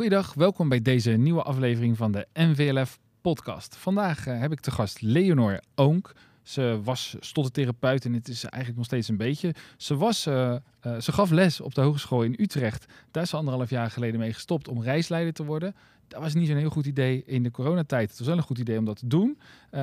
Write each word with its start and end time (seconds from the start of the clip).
Goeiedag, 0.00 0.34
welkom 0.34 0.68
bij 0.68 0.82
deze 0.82 1.10
nieuwe 1.10 1.42
aflevering 1.42 1.96
van 1.96 2.12
de 2.12 2.26
NVLF 2.34 2.98
podcast. 3.20 3.76
Vandaag 3.76 4.26
eh, 4.26 4.40
heb 4.40 4.52
ik 4.52 4.60
te 4.60 4.70
gast 4.70 5.02
Leonor 5.02 5.60
Oonk. 5.74 6.12
Ze 6.42 6.80
was 6.84 7.16
stottertherapeut 7.18 8.04
en 8.04 8.12
het 8.12 8.28
is 8.28 8.44
eigenlijk 8.44 8.76
nog 8.76 8.84
steeds 8.84 9.08
een 9.08 9.16
beetje. 9.16 9.54
Ze, 9.76 9.96
was, 9.96 10.26
eh, 10.26 10.54
eh, 10.80 11.00
ze 11.00 11.12
gaf 11.12 11.30
les 11.30 11.60
op 11.60 11.74
de 11.74 11.80
hogeschool 11.80 12.22
in 12.22 12.34
Utrecht. 12.38 12.86
Daar 13.10 13.22
is 13.22 13.30
ze 13.30 13.36
anderhalf 13.36 13.70
jaar 13.70 13.90
geleden 13.90 14.20
mee 14.20 14.32
gestopt 14.32 14.68
om 14.68 14.82
reisleider 14.82 15.32
te 15.32 15.44
worden. 15.44 15.74
Dat 16.08 16.20
was 16.20 16.34
niet 16.34 16.48
zo'n 16.48 16.56
heel 16.56 16.70
goed 16.70 16.86
idee 16.86 17.22
in 17.26 17.42
de 17.42 17.50
coronatijd. 17.50 18.08
Het 18.08 18.18
was 18.18 18.28
wel 18.28 18.36
een 18.36 18.42
goed 18.42 18.58
idee 18.58 18.78
om 18.78 18.84
dat 18.84 18.96
te 18.96 19.06
doen. 19.06 19.38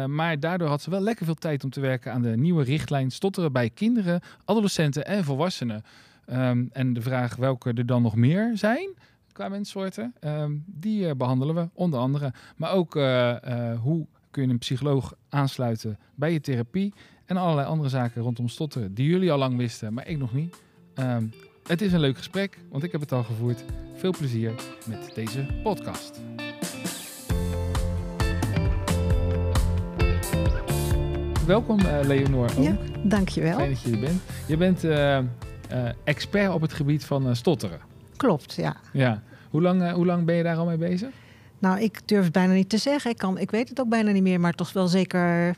Maar 0.08 0.40
daardoor 0.40 0.68
had 0.68 0.82
ze 0.82 0.90
wel 0.90 1.02
lekker 1.02 1.26
veel 1.26 1.36
tijd 1.36 1.64
om 1.64 1.70
te 1.70 1.80
werken 1.80 2.14
aan 2.14 2.22
de 2.22 2.38
nieuwe 2.38 2.64
richtlijn 2.64 3.12
stotteren 3.12 3.52
bij 3.52 3.70
kinderen, 3.70 4.22
adolescenten 4.46 5.06
en 5.06 5.24
volwassenen. 5.24 5.84
Ehm, 6.26 6.66
en 6.72 6.94
de 6.94 7.02
vraag 7.02 7.36
welke 7.36 7.74
er 7.74 7.86
dan 7.86 8.02
nog 8.02 8.16
meer 8.16 8.52
zijn 8.54 8.90
qua 9.38 9.50
menssoorten, 9.50 10.14
ehm, 10.20 10.52
die 10.66 11.08
eh, 11.08 11.16
behandelen 11.16 11.56
we 11.56 11.70
onder 11.74 12.00
andere. 12.00 12.34
Maar 12.56 12.72
ook 12.72 12.96
eh, 12.96 13.72
eh, 13.72 13.80
hoe 13.80 14.06
kun 14.32 14.44
je 14.44 14.50
een 14.50 14.58
psycholoog 14.58 15.14
aansluiten 15.30 16.00
bij 16.16 16.34
je 16.34 16.42
therapie 16.42 16.94
en 17.26 17.38
allerlei 17.38 17.68
andere 17.68 17.90
zaken 17.90 18.22
rondom 18.22 18.48
stotteren 18.48 18.94
die 18.94 19.10
jullie 19.10 19.32
al 19.32 19.38
lang 19.38 19.58
wisten, 19.58 19.94
maar 19.94 20.08
ik 20.08 20.18
nog 20.18 20.34
niet. 20.34 20.62
Ehm, 20.94 21.26
het 21.64 21.82
is 21.82 21.94
een 21.94 22.00
leuk 22.00 22.18
gesprek, 22.18 22.60
want 22.70 22.84
ik 22.84 22.92
heb 22.92 23.02
het 23.02 23.12
al 23.12 23.24
gevoerd. 23.24 23.64
Veel 23.94 24.12
plezier 24.12 24.54
met 24.86 25.12
deze 25.16 25.48
podcast. 25.64 26.22
Welkom 31.46 31.80
Leonor 32.04 32.50
ook. 32.58 32.64
Ja, 32.64 32.78
dankjewel. 33.04 33.58
Fijn 33.58 33.70
dat 33.70 33.82
je 33.82 33.92
er 33.92 34.00
bent. 34.00 34.22
Je 34.48 34.58
bent 34.58 34.84
expert 36.04 36.54
op 36.54 36.62
het 36.62 36.74
gebied 36.74 37.06
van 37.06 37.36
stotteren. 37.36 37.96
Klopt, 38.18 38.54
ja. 38.54 38.76
Ja. 38.94 39.22
Hoe 39.50 39.62
lang, 39.62 39.82
eh, 39.82 39.94
hoe 39.94 40.06
lang 40.06 40.26
ben 40.26 40.36
je 40.36 40.44
daar 40.44 40.58
al 40.58 40.66
mee 40.66 40.78
bezig? 40.78 41.10
Nou, 41.60 41.80
ik 41.82 42.00
durf 42.06 42.24
het 42.24 42.34
bijna 42.34 42.54
niet 42.54 42.70
te 42.70 42.78
zeggen. 42.78 43.12
Ik, 43.12 43.18
kan, 43.18 43.38
ik 43.38 43.52
weet 43.52 43.70
het 43.70 43.80
ook 43.80 43.90
bijna 43.90 44.12
niet 44.12 44.24
meer, 44.24 44.40
maar 44.40 44.54
toch 44.54 44.74
wel 44.74 44.88
zeker 44.88 45.56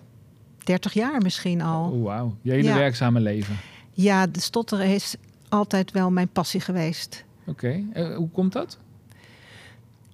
30 0.64 0.94
jaar 0.94 1.22
misschien 1.22 1.62
al. 1.62 1.92
Oh, 1.92 2.04
wauw. 2.04 2.36
Je 2.42 2.52
hele 2.52 2.64
Ja. 2.68 2.76
werkzame 2.76 3.20
leven. 3.20 3.56
Ja, 3.92 4.28
de 4.28 4.40
stotteren 4.40 4.88
is 4.88 5.16
altijd 5.50 5.92
wel 5.92 6.12
mijn 6.12 6.28
passie 6.28 6.60
geweest. 6.62 7.24
Oké. 7.46 7.84
Eh, 7.94 8.16
hoe 8.16 8.30
komt 8.30 8.54
dat? 8.54 8.78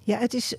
Ja, 0.02 0.18
het 0.18 0.34
is 0.34 0.54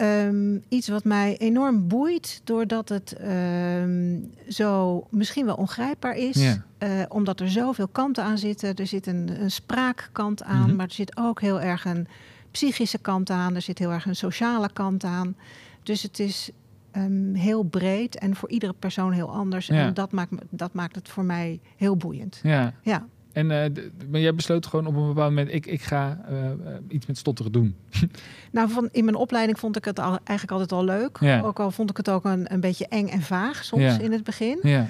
eh, 0.00 0.24
ehm, 0.26 0.58
iets 0.68 0.88
wat 0.88 1.04
mij 1.04 1.36
enorm 1.36 1.88
boeit, 1.88 2.40
doordat 2.44 2.88
het 2.88 3.12
ehm, 3.12 4.16
zo 4.48 5.06
misschien 5.10 5.44
wel 5.46 5.54
ongrijpbaar 5.56 6.16
is. 6.16 6.36
Ja. 6.42 6.64
Eh, 6.78 6.90
omdat 7.08 7.40
er 7.40 7.50
zoveel 7.50 7.88
kanten 7.88 8.24
aan 8.24 8.38
zitten. 8.38 8.74
Er 8.76 8.86
zit 8.86 9.06
een, 9.06 9.42
een 9.42 9.50
spraakkant 9.50 10.42
aan, 10.42 10.66
Mhm. 10.66 10.76
maar 10.76 10.86
er 10.86 10.92
zit 10.92 11.16
ook 11.16 11.40
heel 11.40 11.60
erg 11.60 11.84
een 11.84 12.06
psychische 12.50 12.98
kant 12.98 13.30
aan. 13.30 13.54
Er 13.54 13.62
zit 13.62 13.78
heel 13.78 13.92
erg 13.92 14.06
een 14.06 14.16
sociale 14.16 14.70
kant 14.72 15.04
aan. 15.04 15.36
Dus 15.82 16.02
het 16.02 16.18
is 16.18 16.50
ehm, 16.90 17.34
heel 17.34 17.62
breed 17.62 18.18
en 18.18 18.36
voor 18.36 18.50
iedere 18.50 18.74
persoon 18.78 19.12
heel 19.12 19.30
anders. 19.30 19.66
Ja. 19.66 19.74
En 19.86 19.94
dat 19.94 20.12
maakt, 20.12 20.32
dat 20.50 20.72
maakt 20.72 20.94
het 20.94 21.08
voor 21.08 21.24
mij 21.24 21.60
heel 21.76 21.96
boeiend. 21.96 22.40
Ja. 22.42 22.72
Ja, 22.82 23.06
En 23.32 23.50
eh, 23.50 23.70
maar 24.10 24.20
jij 24.20 24.34
besloot 24.34 24.66
gewoon 24.66 24.86
op 24.86 24.94
een 24.96 25.06
bepaald 25.06 25.28
moment, 25.28 25.52
ik, 25.54 25.66
ik 25.66 25.82
ga 25.82 26.20
eh, 26.28 26.50
eh, 26.50 26.56
iets 26.88 27.06
met 27.06 27.18
stotteren 27.18 27.52
doen. 27.52 27.74
nou 28.52 28.70
van, 28.70 28.88
in 28.92 29.04
mijn 29.04 29.16
opleiding 29.16 29.58
vond 29.58 29.76
ik 29.76 29.84
het 29.84 29.98
al, 29.98 30.18
eigenlijk 30.24 30.50
altijd 30.50 30.72
al 30.72 30.84
leuk. 30.84 31.16
Ja. 31.20 31.40
Ook 31.40 31.60
al 31.60 31.70
vond 31.70 31.90
ik 31.90 31.96
het 31.96 32.10
ook 32.10 32.24
een, 32.24 32.52
een 32.52 32.60
beetje 32.60 32.86
eng 32.88 33.06
en 33.08 33.22
vaag 33.22 33.64
soms 33.64 33.82
Ja. 33.82 33.98
in 33.98 34.12
het 34.12 34.24
begin. 34.24 34.58
Ja. 34.62 34.86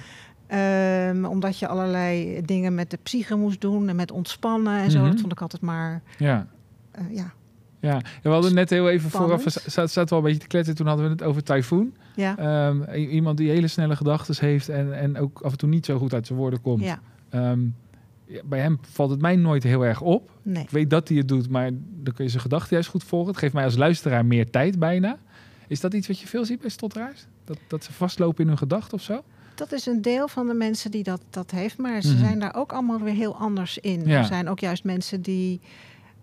Ehm, 0.47 1.25
omdat 1.25 1.59
je 1.59 1.67
allerlei 1.69 2.41
dingen 2.45 2.75
met 2.75 2.91
de 2.91 2.99
psyche 3.03 3.37
moest 3.37 3.61
doen 3.61 3.89
en 3.89 3.97
met 3.97 4.11
ontspannen 4.11 4.79
en 4.83 4.91
zo. 4.91 4.99
Mhm. 5.01 5.11
Dat 5.11 5.21
vond 5.21 5.33
ik 5.33 5.41
altijd 5.41 5.63
maar, 5.63 6.03
Ja. 6.19 6.47
ja. 7.11 7.33
Ja. 7.81 8.01
We 8.23 8.29
hadden 8.29 8.55
net 8.55 8.71
heel 8.71 8.89
even 8.91 9.11
Spannend. 9.11 9.43
vooraf, 9.43 9.91
zaten 9.91 10.09
wel 10.09 10.19
een 10.19 10.25
beetje 10.25 10.41
te 10.41 10.47
kletsen, 10.47 10.75
toen 10.75 10.87
hadden 10.87 11.05
we 11.05 11.11
het 11.11 11.23
over 11.23 11.43
Typhoon. 11.43 11.93
Ja, 12.17 12.37
Ehm, 12.39 12.95
iemand 12.95 13.37
die 13.37 13.51
hele 13.51 13.67
snelle 13.69 13.97
gedachten 13.97 14.35
heeft 14.47 14.69
en, 14.69 14.99
en 14.99 15.19
ook 15.19 15.41
af 15.41 15.51
en 15.53 15.59
toe 15.59 15.69
niet 15.69 15.85
zo 15.87 15.99
goed 15.99 16.15
uit 16.15 16.27
zijn 16.27 16.39
woorden 16.39 16.61
komt. 16.61 16.83
ja, 16.83 17.01
Ehm, 17.31 17.61
bij 18.45 18.61
hem 18.61 18.79
valt 18.83 19.11
het 19.11 19.21
mij 19.21 19.37
nooit 19.37 19.63
heel 19.63 19.85
erg 19.85 20.01
op. 20.01 20.31
nee. 20.43 20.63
Ik 20.63 20.71
weet 20.71 20.91
dat 20.91 21.09
hij 21.09 21.17
het 21.17 21.29
doet, 21.29 21.49
maar 21.49 21.71
dan 22.03 22.15
kun 22.15 22.25
je 22.25 22.31
zijn 22.31 22.43
gedachten 22.43 22.73
juist 22.73 22.89
goed 22.89 23.05
volgen. 23.05 23.29
Het 23.31 23.39
geeft 23.39 23.55
mij 23.55 23.65
als 23.65 23.77
luisteraar 23.77 24.25
meer 24.27 24.51
tijd 24.51 24.79
bijna. 24.79 25.19
Is 25.69 25.81
dat 25.81 25.95
iets 25.95 26.07
wat 26.07 26.19
je 26.19 26.27
veel 26.27 26.45
ziet 26.45 26.61
bij 26.61 26.71
stotteraars? 26.71 27.27
Dat, 27.45 27.59
dat 27.69 27.85
ze 27.85 27.93
vastlopen 27.93 28.43
in 28.43 28.49
hun 28.49 28.59
gedachten 28.59 28.95
of 28.95 29.03
zo? 29.03 29.23
Dat 29.55 29.73
is 29.73 29.87
een 29.87 30.03
deel 30.03 30.29
van 30.29 30.47
de 30.47 30.55
mensen 30.55 30.91
die 30.91 31.03
dat, 31.03 31.21
dat 31.31 31.51
heeft, 31.51 31.79
maar 31.79 32.03
ze 32.03 32.13
Mhm. 32.13 32.19
zijn 32.19 32.39
daar 32.39 32.55
ook 32.55 32.73
allemaal 32.73 33.01
weer 33.01 33.15
heel 33.15 33.37
anders 33.37 33.79
in. 33.79 34.07
Ja. 34.07 34.19
Er 34.19 34.25
zijn 34.25 34.49
ook 34.49 34.59
juist 34.59 34.85
mensen 34.85 35.23
die 35.23 35.61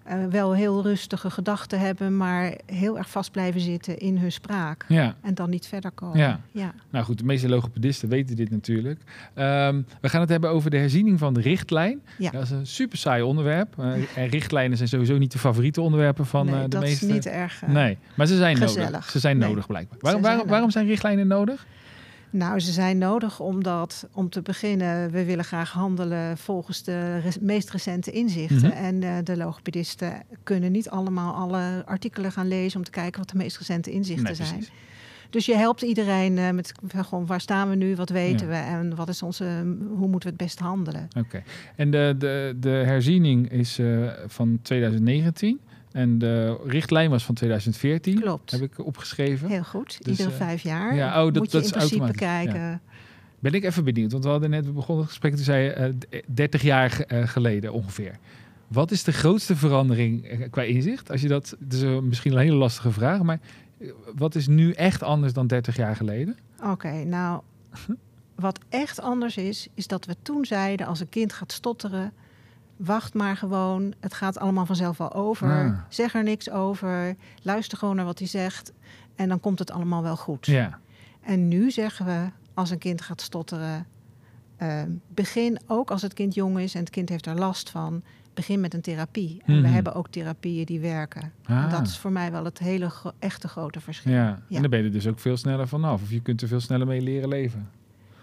eh, 0.07 0.25
wel 0.29 0.53
heel 0.56 0.84
rustige 0.84 1.29
gedachten 1.29 1.79
hebben, 1.79 2.18
maar 2.18 2.53
heel 2.66 2.97
erg 2.97 3.09
vast 3.09 3.31
blijven 3.31 3.62
zitten 3.62 3.97
in 3.97 4.18
hun 4.18 4.31
spraak. 4.31 4.85
Ja. 4.88 5.16
En 5.22 5.34
dan 5.35 5.50
niet 5.50 5.68
verder 5.68 5.91
komen. 5.91 6.18
Ja. 6.18 6.40
ja. 6.51 6.73
Nou 6.90 7.06
goed, 7.06 7.18
de 7.18 7.23
meeste 7.23 7.50
logopedisten 7.50 8.09
weten 8.09 8.35
dit 8.35 8.50
natuurlijk. 8.51 9.01
Ehm, 9.34 9.81
we 10.01 10.09
gaan 10.09 10.22
het 10.22 10.29
hebben 10.29 10.50
over 10.50 10.69
de 10.69 10.78
herziening 10.78 11.19
van 11.19 11.34
de 11.34 11.41
richtlijn. 11.41 12.01
Ja. 12.18 12.31
Dat 12.31 12.44
is 12.44 12.50
een 12.50 12.68
super 12.68 12.97
saai 12.97 13.22
onderwerp. 13.22 13.73
Eh, 13.79 13.91
en 14.16 14.28
richtlijnen 14.29 14.78
zijn 14.78 14.90
sowieso 14.90 15.18
niet 15.18 15.31
de 15.31 15.40
favoriete 15.40 15.81
onderwerpen 15.81 16.25
van 16.25 16.45
nee, 16.45 16.56
eh, 16.56 16.62
de 16.62 16.68
dat 16.68 16.81
meeste. 16.81 17.06
is 17.06 17.12
niet 17.12 17.25
erg. 17.25 17.62
nee, 17.68 17.97
maar 18.16 18.28
ze 18.28 18.35
zijn 18.38 18.59
nodig. 18.59 19.09
Ze 19.09 19.19
zijn 19.19 19.38
Nee. 19.38 19.50
nodig 19.50 19.68
blijkbaar. 19.68 19.97
Waarom, 20.00 20.47
waarom, 20.47 20.72
zijn 20.72 20.85
richtlijnen 20.88 21.28
nodig? 21.28 21.66
Nou, 22.29 22.59
ze 22.59 22.71
zijn 22.71 22.97
nodig 22.97 23.39
omdat, 23.39 24.07
om 24.13 24.29
te 24.29 24.41
beginnen, 24.41 25.11
we 25.11 25.25
willen 25.25 25.45
graag 25.45 25.71
handelen 25.71 26.38
volgens 26.38 26.83
de 26.83 27.17
re- 27.19 27.29
meest 27.41 27.69
recente 27.69 28.11
inzichten. 28.11 28.57
Mhm. 28.69 28.77
En 28.77 29.03
eh, 29.03 29.13
de 29.23 29.38
logopedisten 29.38 30.13
kunnen 30.43 30.71
niet 30.71 30.89
allemaal 30.89 31.33
alle 31.33 31.83
artikelen 31.85 32.31
gaan 32.31 32.47
lezen 32.47 32.77
om 32.79 32.85
te 32.85 32.91
kijken 32.91 33.19
wat 33.19 33.29
de 33.29 33.38
meest 33.38 33.57
recente 33.57 33.91
inzichten 33.91 34.23
Nee, 34.25 34.35
zijn. 34.35 34.49
precies. 34.49 34.71
Dus 35.29 35.45
je 35.45 35.55
helpt 35.55 35.81
iedereen 35.81 36.38
eh, 36.38 36.49
met 36.51 36.71
gewoon, 36.95 37.25
waar 37.25 37.41
staan 37.41 37.69
we 37.69 37.75
nu, 37.75 37.95
wat 37.95 38.09
weten 38.09 38.47
Ja. 38.47 38.53
we 38.53 38.69
en 38.77 38.95
wat 38.95 39.09
is 39.09 39.21
onze, 39.23 39.45
hoe 39.89 40.07
moeten 40.07 40.19
we 40.29 40.35
het 40.35 40.38
best 40.38 40.59
handelen. 40.59 41.07
Oké. 41.17 41.44
En 41.75 41.91
de, 41.91 42.15
de, 42.17 42.53
de 42.59 42.69
herziening 42.69 43.51
is 43.51 43.79
eh, 43.79 44.07
van 44.27 44.59
2019. 44.61 45.59
En 45.97 46.18
de 46.19 46.58
richtlijn 46.66 47.09
was 47.09 47.24
van 47.25 47.35
2014. 47.35 48.19
Klopt. 48.22 48.52
Heb 48.52 48.62
ik 48.62 48.85
opgeschreven. 48.85 49.50
Heel 49.50 49.63
goed. 49.63 49.97
Dus, 50.03 50.18
Iedere 50.18 50.30
eh, 50.30 50.35
vijf 50.46 50.62
jaar 50.62 50.96
ja, 50.96 51.08
oh, 51.25 51.34
dat- 51.34 51.35
moet 51.44 51.52
je 51.52 51.58
dat 51.58 51.66
in 51.66 51.72
principe 51.72 52.00
automatisch. 52.00 52.19
kijken. 52.22 52.81
Ben 53.40 53.53
ik 53.53 53.63
even 53.63 53.84
benieuwd, 53.84 54.12
want 54.12 54.24
we 54.24 54.30
hadden 54.30 54.50
net, 54.50 54.74
begonnen 54.74 54.97
het 55.03 55.07
gesprek, 55.13 55.36
toen 55.36 55.44
zei 55.44 55.63
je 55.63 55.72
eh, 55.72 55.90
d- 55.90 56.22
30 56.38 56.62
jaar 56.62 56.90
ge- 56.90 57.06
eh, 57.06 57.28
geleden 57.28 57.74
ongeveer. 57.74 58.18
Wat 58.68 58.91
is 58.91 59.03
de 59.03 59.12
grootste 59.12 59.56
verandering 59.56 60.25
eh, 60.28 60.50
qua 60.50 60.62
inzicht? 60.62 61.12
Als 61.12 61.22
je 61.22 61.28
dat, 61.28 61.56
het 61.59 61.74
is 61.74 61.81
eh, 61.81 62.00
misschien 62.00 62.31
een 62.31 62.38
hele 62.38 62.56
lastige 62.56 62.91
vraag, 62.91 63.22
maar 63.22 63.40
eh, 63.80 63.88
wat 64.16 64.36
is 64.36 64.47
nu 64.47 64.72
echt 64.72 65.03
anders 65.03 65.34
dan 65.34 65.47
30 65.47 65.75
jaar 65.75 65.96
geleden? 65.96 66.38
Oké, 66.63 67.03
nou, 67.03 67.41
wat 68.36 68.59
echt 68.69 69.02
anders 69.02 69.38
is, 69.38 69.68
is 69.74 69.88
dat 69.88 70.06
we 70.06 70.16
toen 70.22 70.46
zeiden: 70.46 70.88
als 70.88 71.00
een 71.00 71.09
kind 71.09 71.34
gaat 71.34 71.52
stotteren, 71.52 72.12
wacht 72.77 73.13
maar 73.13 73.38
gewoon. 73.38 73.93
Het 73.99 74.13
gaat 74.13 74.39
allemaal 74.39 74.65
vanzelf 74.65 74.97
wel 74.97 75.13
over. 75.13 75.65
Ah. 75.65 75.79
Zeg 75.89 76.13
er 76.15 76.23
niks 76.23 76.49
over. 76.49 77.15
Luister 77.41 77.77
gewoon 77.77 77.95
naar 77.95 78.05
wat 78.05 78.19
hij 78.19 78.27
zegt. 78.27 78.71
En 79.15 79.29
dan 79.29 79.39
komt 79.39 79.59
het 79.59 79.71
allemaal 79.71 80.03
wel 80.03 80.17
goed. 80.17 80.45
Ja, 80.45 80.79
En 81.21 81.47
nu 81.47 81.71
zeggen 81.71 82.05
we: 82.05 82.25
als 82.53 82.69
een 82.69 82.77
kind 82.77 83.01
gaat 83.01 83.21
stotteren, 83.21 83.85
ehm, 84.57 84.89
begin 85.13 85.59
ook 85.67 85.91
als 85.91 86.01
het 86.01 86.13
kind 86.13 86.33
jong 86.33 86.59
is 86.59 86.73
en 86.73 86.79
het 86.79 86.89
kind 86.89 87.09
heeft 87.09 87.25
er 87.25 87.35
last 87.35 87.69
van. 87.69 88.01
Begin 88.33 88.59
met 88.59 88.73
een 88.73 88.81
therapie. 88.81 89.41
En 89.45 89.53
we 89.55 89.61
Mhm. 89.61 89.71
hebben 89.73 89.94
ook 89.94 90.07
therapieën 90.07 90.65
die 90.65 90.79
werken. 90.79 91.31
Ah. 91.45 91.63
En 91.63 91.69
dat 91.69 91.88
is 91.88 91.97
voor 91.97 92.11
mij 92.11 92.31
wel 92.31 92.44
het 92.45 92.59
hele 92.59 92.89
gro- 92.89 93.11
echte 93.19 93.47
grote 93.47 93.79
verschil. 93.81 94.11
ja. 94.11 94.39
Ja. 94.47 94.55
en 94.55 94.61
dan 94.61 94.69
ben 94.69 94.79
je 94.79 94.85
er 94.85 94.91
dus 94.91 95.07
ook 95.07 95.19
veel 95.19 95.38
sneller 95.38 95.67
vanaf. 95.67 96.01
Of 96.01 96.09
je 96.11 96.21
kunt 96.21 96.41
er 96.41 96.47
veel 96.47 96.59
sneller 96.59 96.88
mee 96.88 97.01
leren 97.01 97.29
leven. 97.29 97.69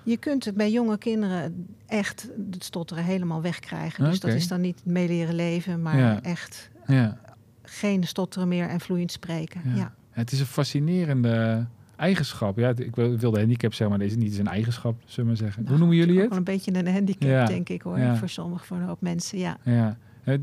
Je 0.04 0.16
kunt 0.16 0.44
het 0.44 0.54
bij 0.54 0.70
jonge 0.70 0.98
kinderen 0.98 1.66
echt 1.87 2.28
het 2.50 2.65
stotteren 2.65 3.04
helemaal 3.04 3.42
wegkrijgen. 3.42 4.04
Dus 4.04 4.20
dat 4.20 4.31
is 4.32 4.48
dan 4.48 4.60
niet 4.60 4.81
mee 4.84 5.09
leren 5.09 5.34
leven, 5.34 5.82
maar 5.82 5.98
Ja. 5.98 6.22
echt 6.22 6.70
Ja. 6.87 7.19
geen 7.62 8.04
stotteren 8.04 8.48
meer 8.48 8.69
en 8.69 8.81
vloeiend 8.81 9.12
spreken. 9.12 9.60
Ja. 9.75 9.95
Het 10.10 10.33
is 10.33 10.41
een 10.41 10.47
fascinerende 10.47 11.66
eigenschap. 11.97 12.59
Ja, 12.59 12.72
ik 12.77 12.97
wil, 12.97 13.16
wil 13.16 13.30
de 13.30 13.39
handicap 13.39 13.71
zeggen, 13.74 13.89
maar 13.89 13.98
deze 13.98 14.16
is 14.16 14.22
niet 14.22 14.30
eens 14.30 14.39
een 14.41 14.47
eigenschap, 14.47 14.95
zullen 15.04 15.16
we 15.16 15.24
maar 15.24 15.36
zeggen. 15.36 15.56
Hoe 15.60 15.65
Nou, 15.68 15.78
noemen 15.78 15.97
jullie 15.97 16.21
het? 16.21 16.28
wel 16.28 16.39
een 16.39 16.45
beetje 16.45 16.74
een 16.74 16.92
handicap, 16.92 17.47
denk 17.47 17.68
ik 17.68 17.83
hoor. 17.83 17.98
Voor 18.16 18.28
sommige, 18.28 18.65
voor 18.65 18.77
een 18.77 18.83
hoop 18.86 19.00
mensen, 19.00 19.39
ja. 19.39 19.57
Ja, 19.65 19.97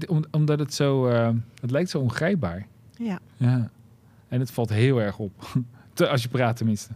om, 0.08 0.24
omdat 0.32 0.60
het 0.60 0.74
zo, 0.74 1.08
eh, 1.08 1.30
het 1.62 1.72
lijkt 1.72 1.90
zo 1.90 2.00
ongrijpbaar. 2.00 2.66
Ja, 2.98 3.20
Ja. 3.38 3.70
En 4.28 4.40
het 4.40 4.52
valt 4.52 4.70
heel 4.70 5.02
erg 5.02 5.18
op. 5.20 5.32
Als 6.12 6.24
je 6.24 6.30
praat 6.30 6.58
tenminste. 6.58 6.90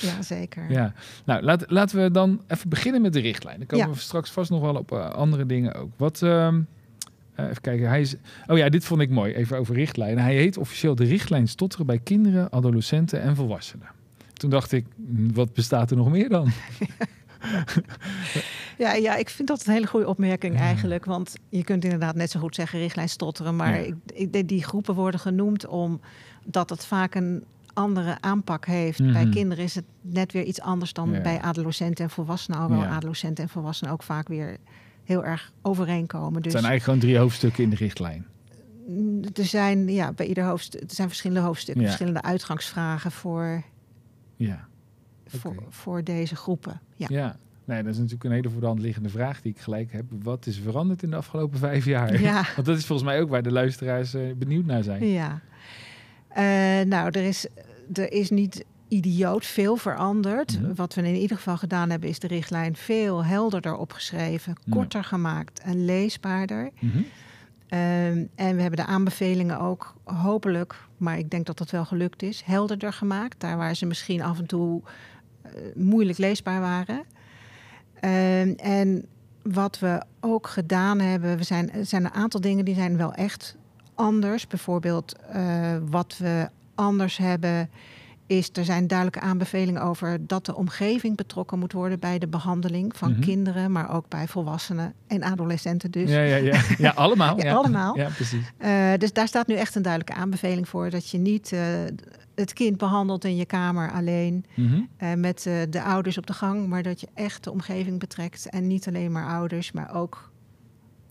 Ja 0.00 0.22
zeker. 0.22 0.70
Ja. 0.70 0.92
Nou, 1.24 1.42
laat, 1.42 1.64
laten 1.68 2.02
we 2.02 2.10
dan 2.10 2.42
even 2.46 2.68
beginnen 2.68 3.02
met 3.02 3.12
de 3.12 3.20
richtlijn. 3.20 3.58
Dan 3.58 3.66
komen 3.66 3.86
Ja. 3.86 3.92
we 3.92 3.98
straks 3.98 4.30
vast 4.30 4.50
nog 4.50 4.60
wel 4.60 4.74
op 4.74 4.92
eh, 4.92 5.10
andere 5.10 5.46
dingen 5.46 5.74
ook. 5.74 5.90
Wat, 5.96 6.22
ehm, 6.22 6.60
eh, 7.34 7.44
even 7.48 7.60
kijken. 7.60 7.88
Hij 7.88 8.00
is, 8.00 8.14
oh 8.46 8.56
ja, 8.58 8.68
dit 8.68 8.84
vond 8.84 9.00
ik 9.00 9.10
mooi. 9.10 9.34
Even 9.34 9.58
over 9.58 9.74
richtlijnen. 9.74 10.22
Hij 10.24 10.34
heet 10.34 10.56
officieel 10.56 10.94
de 10.94 11.04
richtlijn 11.04 11.48
stotteren 11.48 11.86
bij 11.86 11.98
kinderen, 11.98 12.52
adolescenten 12.52 13.20
en 13.20 13.36
volwassenen. 13.36 13.88
Toen 14.32 14.50
dacht 14.50 14.72
ik, 14.72 14.86
hm, 14.96 15.32
wat 15.32 15.52
bestaat 15.52 15.90
er 15.90 15.96
nog 15.96 16.10
meer 16.10 16.28
dan? 16.28 16.48
Ja, 18.78 18.92
ja, 18.94 19.16
ik 19.16 19.28
vind 19.28 19.48
dat 19.48 19.66
een 19.66 19.72
hele 19.72 19.86
goede 19.86 20.06
opmerking 20.08 20.54
Ja. 20.54 20.60
eigenlijk. 20.60 21.04
Want 21.04 21.34
je 21.48 21.64
kunt 21.64 21.84
inderdaad 21.84 22.14
net 22.14 22.30
zo 22.30 22.40
goed 22.40 22.54
zeggen 22.54 22.78
richtlijn 22.78 23.08
stotteren. 23.08 23.56
Maar 23.56 23.70
Ja. 23.80 23.86
ik, 23.86 23.94
ik, 24.14 24.32
denk 24.32 24.48
die 24.48 24.64
groepen 24.64 24.94
worden 24.94 25.20
genoemd 25.20 25.66
omdat 25.66 26.70
het 26.70 26.86
vaak 26.86 27.14
een 27.14 27.44
andere 27.80 28.16
aanpak 28.20 28.66
heeft. 28.66 28.98
Bij 29.12 29.22
Mhm. 29.24 29.30
kinderen 29.30 29.64
is 29.64 29.74
het 29.74 29.84
net 30.00 30.32
weer 30.32 30.42
iets 30.44 30.60
anders 30.60 30.92
dan 30.92 31.10
Ja. 31.10 31.20
bij 31.20 31.40
adolescenten 31.40 32.04
en 32.04 32.10
volwassenen. 32.10 32.58
Alhoewel 32.60 32.86
Ja. 32.88 32.94
adolescenten 32.94 33.44
en 33.44 33.50
volwassenen 33.50 33.92
ook 33.92 34.02
vaak 34.02 34.28
weer 34.28 34.56
heel 35.04 35.24
erg 35.24 35.52
overeenkomen. 35.62 36.34
Het 36.34 36.42
Dus 36.42 36.52
zijn 36.52 36.64
eigenlijk 36.64 36.84
gewoon 36.84 36.98
drie 37.00 37.18
hoofdstukken 37.18 37.64
in 37.64 37.70
de 37.70 37.76
richtlijn. 37.76 38.26
mm, 38.88 39.22
er 39.34 39.44
zijn 39.44 39.88
ja, 39.88 40.12
bij 40.12 40.26
ieder 40.26 40.44
hoofdstuk, 40.44 40.80
er 40.80 40.94
zijn 40.94 41.08
verschillende 41.08 41.42
hoofdstukken, 41.42 41.82
Ja. 41.82 41.88
verschillende 41.88 42.22
uitgangsvragen 42.22 43.10
voor, 43.10 43.62
Ja. 44.36 44.68
voor, 45.26 45.54
voor 45.68 46.04
deze 46.04 46.36
groepen. 46.36 46.80
Ja. 46.96 47.06
Ja. 47.10 47.36
Nee, 47.64 47.82
dat 47.82 47.92
is 47.92 47.96
natuurlijk 47.98 48.24
een 48.24 48.30
hele 48.32 48.50
voor 48.50 48.60
de 48.60 48.66
hand 48.66 48.80
liggende 48.80 49.08
vraag 49.08 49.42
die 49.42 49.52
ik 49.52 49.60
gelijk 49.60 49.92
heb. 49.92 50.04
Wat 50.22 50.46
is 50.46 50.58
veranderd 50.58 51.02
in 51.02 51.10
de 51.10 51.16
afgelopen 51.16 51.58
vijf 51.58 51.84
jaar? 51.84 52.20
Ja. 52.20 52.44
Want 52.56 52.66
dat 52.66 52.76
is 52.78 52.86
volgens 52.86 53.08
mij 53.08 53.20
ook 53.20 53.28
waar 53.28 53.42
de 53.42 53.52
luisteraars 53.52 54.14
eh, 54.14 54.22
benieuwd 54.36 54.64
naar 54.64 54.82
zijn. 54.82 55.06
Ja. 55.06 55.40
Eh, 56.28 56.42
nou, 56.86 57.06
er 57.10 57.24
is, 57.24 57.46
er 57.92 58.12
is 58.12 58.30
niet 58.30 58.64
idioot 58.88 59.46
veel 59.46 59.76
veranderd. 59.76 60.60
Mhm. 60.60 60.74
Wat 60.74 60.94
we 60.94 61.02
in 61.02 61.14
ieder 61.14 61.36
geval 61.36 61.56
gedaan 61.56 61.90
hebben, 61.90 62.08
is 62.08 62.18
de 62.18 62.26
richtlijn 62.26 62.76
veel 62.76 63.24
helderder 63.24 63.76
opgeschreven, 63.76 64.54
Ja. 64.64 64.72
korter 64.72 65.04
gemaakt 65.04 65.60
en 65.60 65.84
leesbaarder. 65.84 66.70
Mhm. 66.78 66.98
Ehm, 67.68 68.24
en 68.34 68.56
we 68.56 68.62
hebben 68.62 68.76
de 68.76 68.86
aanbevelingen 68.86 69.60
ook 69.60 69.94
hopelijk, 70.04 70.74
maar 70.96 71.18
ik 71.18 71.30
denk 71.30 71.46
dat 71.46 71.58
dat 71.58 71.70
wel 71.70 71.84
gelukt 71.84 72.22
is, 72.22 72.42
helderder 72.44 72.92
gemaakt. 72.92 73.40
Daar 73.40 73.56
waar 73.56 73.74
ze 73.74 73.86
misschien 73.86 74.22
af 74.22 74.38
en 74.38 74.46
toe 74.46 74.82
eh, 75.42 75.50
moeilijk 75.74 76.18
leesbaar 76.18 76.60
waren. 76.60 77.02
Ehm, 78.00 78.52
en 78.56 79.04
wat 79.42 79.78
we 79.78 80.02
ook 80.20 80.46
gedaan 80.46 80.98
hebben, 81.00 81.36
we 81.36 81.42
zijn, 81.42 81.72
er 81.72 81.86
zijn 81.86 82.04
een 82.04 82.12
aantal 82.12 82.40
dingen 82.40 82.64
die 82.64 82.74
zijn 82.74 82.96
wel 82.96 83.12
echt 83.12 83.56
anders. 83.94 84.46
Bijvoorbeeld 84.46 85.16
eh, 85.32 85.76
wat 85.90 86.16
we 86.18 86.48
anders 86.80 87.16
hebben 87.16 87.70
is, 88.26 88.50
er 88.52 88.64
zijn 88.64 88.86
duidelijke 88.86 89.20
aanbevelingen 89.26 89.82
over 89.82 90.26
dat 90.26 90.46
de 90.46 90.54
omgeving 90.56 91.16
betrokken 91.16 91.58
moet 91.58 91.72
worden 91.72 91.98
bij 92.00 92.18
de 92.18 92.28
behandeling 92.28 92.96
van 92.96 93.10
Mhm. 93.10 93.20
kinderen, 93.20 93.72
maar 93.72 93.94
ook 93.94 94.08
bij 94.08 94.28
volwassenen 94.28 94.94
en 95.06 95.22
adolescenten 95.22 95.90
dus. 95.90 96.10
Ja, 96.10 96.20
ja, 96.22 96.36
ja. 96.36 96.60
ja, 96.78 96.90
allemaal. 97.04 97.36
Ja, 97.38 97.44
ja. 97.44 97.54
allemaal. 97.54 97.96
Ja, 97.96 98.08
precies. 98.08 98.52
Eh, 98.56 98.92
dus 98.98 99.12
daar 99.12 99.28
staat 99.28 99.46
nu 99.46 99.54
echt 99.54 99.74
een 99.74 99.82
duidelijke 99.82 100.20
aanbeveling 100.20 100.68
voor 100.68 100.90
dat 100.90 101.10
je 101.10 101.18
niet 101.18 101.52
eh, 101.52 101.60
het 102.34 102.52
kind 102.52 102.76
behandelt 102.76 103.24
in 103.24 103.36
je 103.36 103.44
kamer 103.46 103.92
alleen 103.92 104.44
eh, 104.96 105.14
met 105.14 105.42
de 105.70 105.82
ouders 105.82 106.18
op 106.18 106.26
de 106.26 106.32
gang, 106.32 106.66
maar 106.68 106.82
dat 106.82 107.00
je 107.00 107.08
echt 107.14 107.44
de 107.44 107.50
omgeving 107.52 107.98
betrekt 107.98 108.48
en 108.48 108.66
niet 108.66 108.88
alleen 108.88 109.12
maar 109.12 109.26
ouders, 109.28 109.72
maar 109.72 109.94
ook 109.94 110.30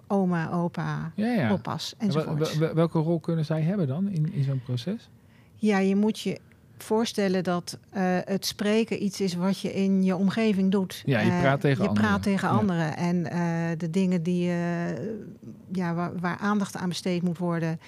oma, 0.08 0.52
opa, 0.52 1.12
oppas 1.52 1.94
enzovoort. 1.98 2.58
wel- 2.58 2.74
welke 2.74 3.00
rol 3.00 3.20
kunnen 3.20 3.46
zij 3.46 3.62
hebben 3.62 3.88
dan 3.88 4.10
in, 4.10 4.34
in 4.34 4.44
zo'n 4.44 4.62
proces? 4.64 5.10
Ja, 5.60 5.78
je 5.78 5.96
moet 5.96 6.20
je 6.20 6.40
voorstellen 6.78 7.44
dat 7.44 7.78
eh, 7.90 8.18
het 8.26 8.46
spreken 8.46 9.04
iets 9.04 9.22
is 9.22 9.36
wat 9.36 9.60
je 9.60 9.74
in 9.74 10.04
je 10.04 10.16
omgeving 10.16 10.72
doet. 10.72 11.02
Ja, 11.06 11.20
je 11.20 11.32
Eh, 11.32 11.40
praat 11.42 11.62
tegen 11.62 11.84
je 11.84 11.90
anderen. 11.90 12.08
praat 12.10 12.24
tegen 12.24 12.48
Ja. 12.48 12.54
anderen. 12.54 12.98
En 12.98 13.26
eh, 13.32 13.78
de 13.78 13.90
dingen 13.90 14.24
die, 14.24 14.50
eh, 14.50 14.56
ja, 15.72 15.94
waar, 15.94 16.12
waar 16.20 16.38
aandacht 16.38 16.76
aan 16.76 16.90
besteed 16.90 17.22
moet 17.22 17.38
worden... 17.38 17.80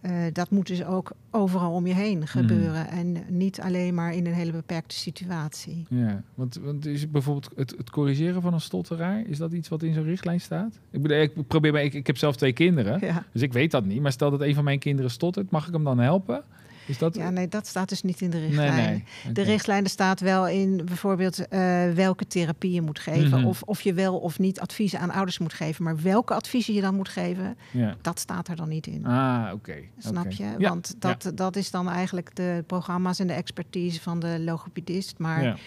eh, 0.00 0.12
dat 0.32 0.50
moet 0.50 0.66
dus 0.66 0.84
ook 0.84 1.12
overal 1.30 1.72
om 1.72 1.86
je 1.86 1.92
Mhm. 1.92 2.02
heen 2.02 2.26
gebeuren. 2.26 2.88
En 2.88 3.16
niet 3.28 3.60
alleen 3.60 3.94
maar 3.94 4.14
in 4.14 4.26
een 4.26 4.32
hele 4.34 4.52
beperkte 4.52 4.94
situatie. 4.96 5.86
Ja, 5.88 6.22
want, 6.34 6.58
want 6.62 6.86
is 6.86 7.00
het 7.00 7.12
bijvoorbeeld 7.12 7.50
het, 7.56 7.74
het 7.76 7.90
corrigeren 7.90 8.42
van 8.42 8.52
een 8.54 8.60
stotteraar, 8.60 9.22
is 9.26 9.38
dat 9.38 9.52
iets 9.52 9.68
wat 9.68 9.82
in 9.82 9.94
zo'n 9.94 10.04
richtlijn 10.04 10.40
staat? 10.40 10.78
Ik, 10.90 11.02
bedoel, 11.02 11.16
ik 11.20 11.46
probeer 11.46 11.72
maar, 11.72 11.82
ik, 11.82 11.94
ik 11.94 12.06
heb 12.06 12.16
zelf 12.16 12.36
twee 12.36 12.52
kinderen, 12.52 12.98
Ja. 13.06 13.24
dus 13.32 13.42
ik 13.42 13.52
weet 13.52 13.70
dat 13.70 13.84
niet. 13.84 14.00
Maar 14.00 14.12
stel 14.12 14.30
dat 14.30 14.40
een 14.40 14.54
van 14.54 14.64
mijn 14.64 14.78
kinderen 14.78 15.10
stottert, 15.10 15.50
mag 15.50 15.66
ik 15.66 15.72
hem 15.72 15.84
dan 15.84 15.98
helpen? 15.98 16.42
Is 16.86 16.98
dat... 16.98 17.14
ja, 17.14 17.30
nee, 17.30 17.48
dat 17.48 17.66
staat 17.66 17.88
dus 17.88 18.02
niet 18.02 18.20
in 18.20 18.30
de 18.30 18.36
nee, 18.36 18.46
richtlijn. 18.46 18.74
nee. 18.74 19.04
De 19.34 19.40
Oké. 19.40 19.50
richtlijn 19.50 19.84
er 19.84 19.90
staat 19.90 20.20
wel 20.20 20.48
in 20.48 20.76
bijvoorbeeld 20.84 21.48
eh, 21.48 21.90
welke 21.90 22.26
therapie 22.26 22.72
je 22.72 22.82
moet 22.82 22.98
geven. 22.98 23.38
Mhm. 23.38 23.44
Of, 23.48 23.62
of 23.62 23.80
je 23.80 23.92
wel 23.92 24.18
of 24.18 24.38
niet 24.38 24.60
adviezen 24.60 24.98
aan 24.98 25.10
ouders 25.10 25.38
moet 25.38 25.52
geven. 25.52 25.84
Maar 25.84 25.96
welke 26.02 26.34
adviezen 26.34 26.74
je 26.74 26.80
dan 26.80 26.94
moet 26.94 27.08
geven, 27.08 27.56
Ja. 27.70 27.96
dat 28.00 28.18
staat 28.18 28.48
er 28.48 28.56
dan 28.56 28.68
niet 28.68 28.86
in. 28.86 29.06
Ah, 29.06 29.50
oké. 29.52 29.74
Snap 29.98 30.30
je? 30.30 30.44
Ja, 30.58 30.68
Want 30.68 30.94
dat, 30.98 31.32
dat 31.34 31.56
is 31.56 31.70
dan 31.70 31.88
eigenlijk 31.88 32.36
de 32.36 32.64
programma's 32.66 33.18
en 33.18 33.26
de 33.26 33.32
expertise 33.32 34.00
van 34.00 34.18
de 34.20 34.40
logopedist. 34.40 35.18
Maar 35.18 35.60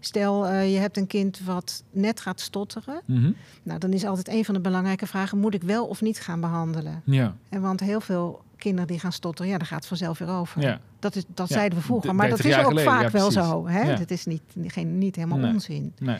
stel, 0.00 0.46
eh, 0.46 0.72
je 0.72 0.78
hebt 0.78 0.96
een 0.96 1.06
kind 1.06 1.40
wat 1.44 1.84
net 1.90 2.20
gaat 2.20 2.40
stotteren. 2.40 3.00
Mhm. 3.06 3.30
Nou, 3.62 3.78
dan 3.78 3.92
is 3.92 4.04
altijd 4.04 4.28
een 4.28 4.44
van 4.44 4.54
de 4.54 4.60
belangrijke 4.60 5.06
vragen: 5.06 5.38
moet 5.38 5.54
ik 5.54 5.62
wel 5.62 5.86
of 5.86 6.00
niet 6.00 6.20
gaan 6.20 6.40
behandelen? 6.40 7.02
ja. 7.04 7.36
En 7.48 7.60
want 7.60 7.80
heel 7.80 8.00
veel 8.00 8.42
kinderen 8.62 8.86
die 8.88 8.98
gaan 8.98 9.12
stotteren, 9.12 9.50
ja, 9.52 9.58
daar 9.58 9.66
gaat 9.66 9.86
vanzelf 9.86 10.18
weer 10.18 10.28
over. 10.28 10.60
Ja. 10.62 10.80
Dat, 10.98 11.16
is, 11.16 11.24
dat 11.34 11.48
Ja, 11.48 11.54
zeiden 11.54 11.78
we 11.78 11.84
vroeger. 11.84 12.14
Maar 12.14 12.28
dat 12.28 12.36
30 12.42 12.58
is 12.60 12.64
ook 12.64 12.70
geleden, 12.70 12.92
vaak 12.92 13.02
ja, 13.02 13.10
wel 13.10 13.30
zo. 13.30 13.66
Hè? 13.68 13.96
Dat 13.96 14.10
is 14.10 14.26
niet, 14.26 14.42
geen, 14.66 14.98
niet 14.98 15.16
helemaal 15.16 15.38
Nee. 15.38 15.52
onzin. 15.52 15.92
Nee. 15.98 16.18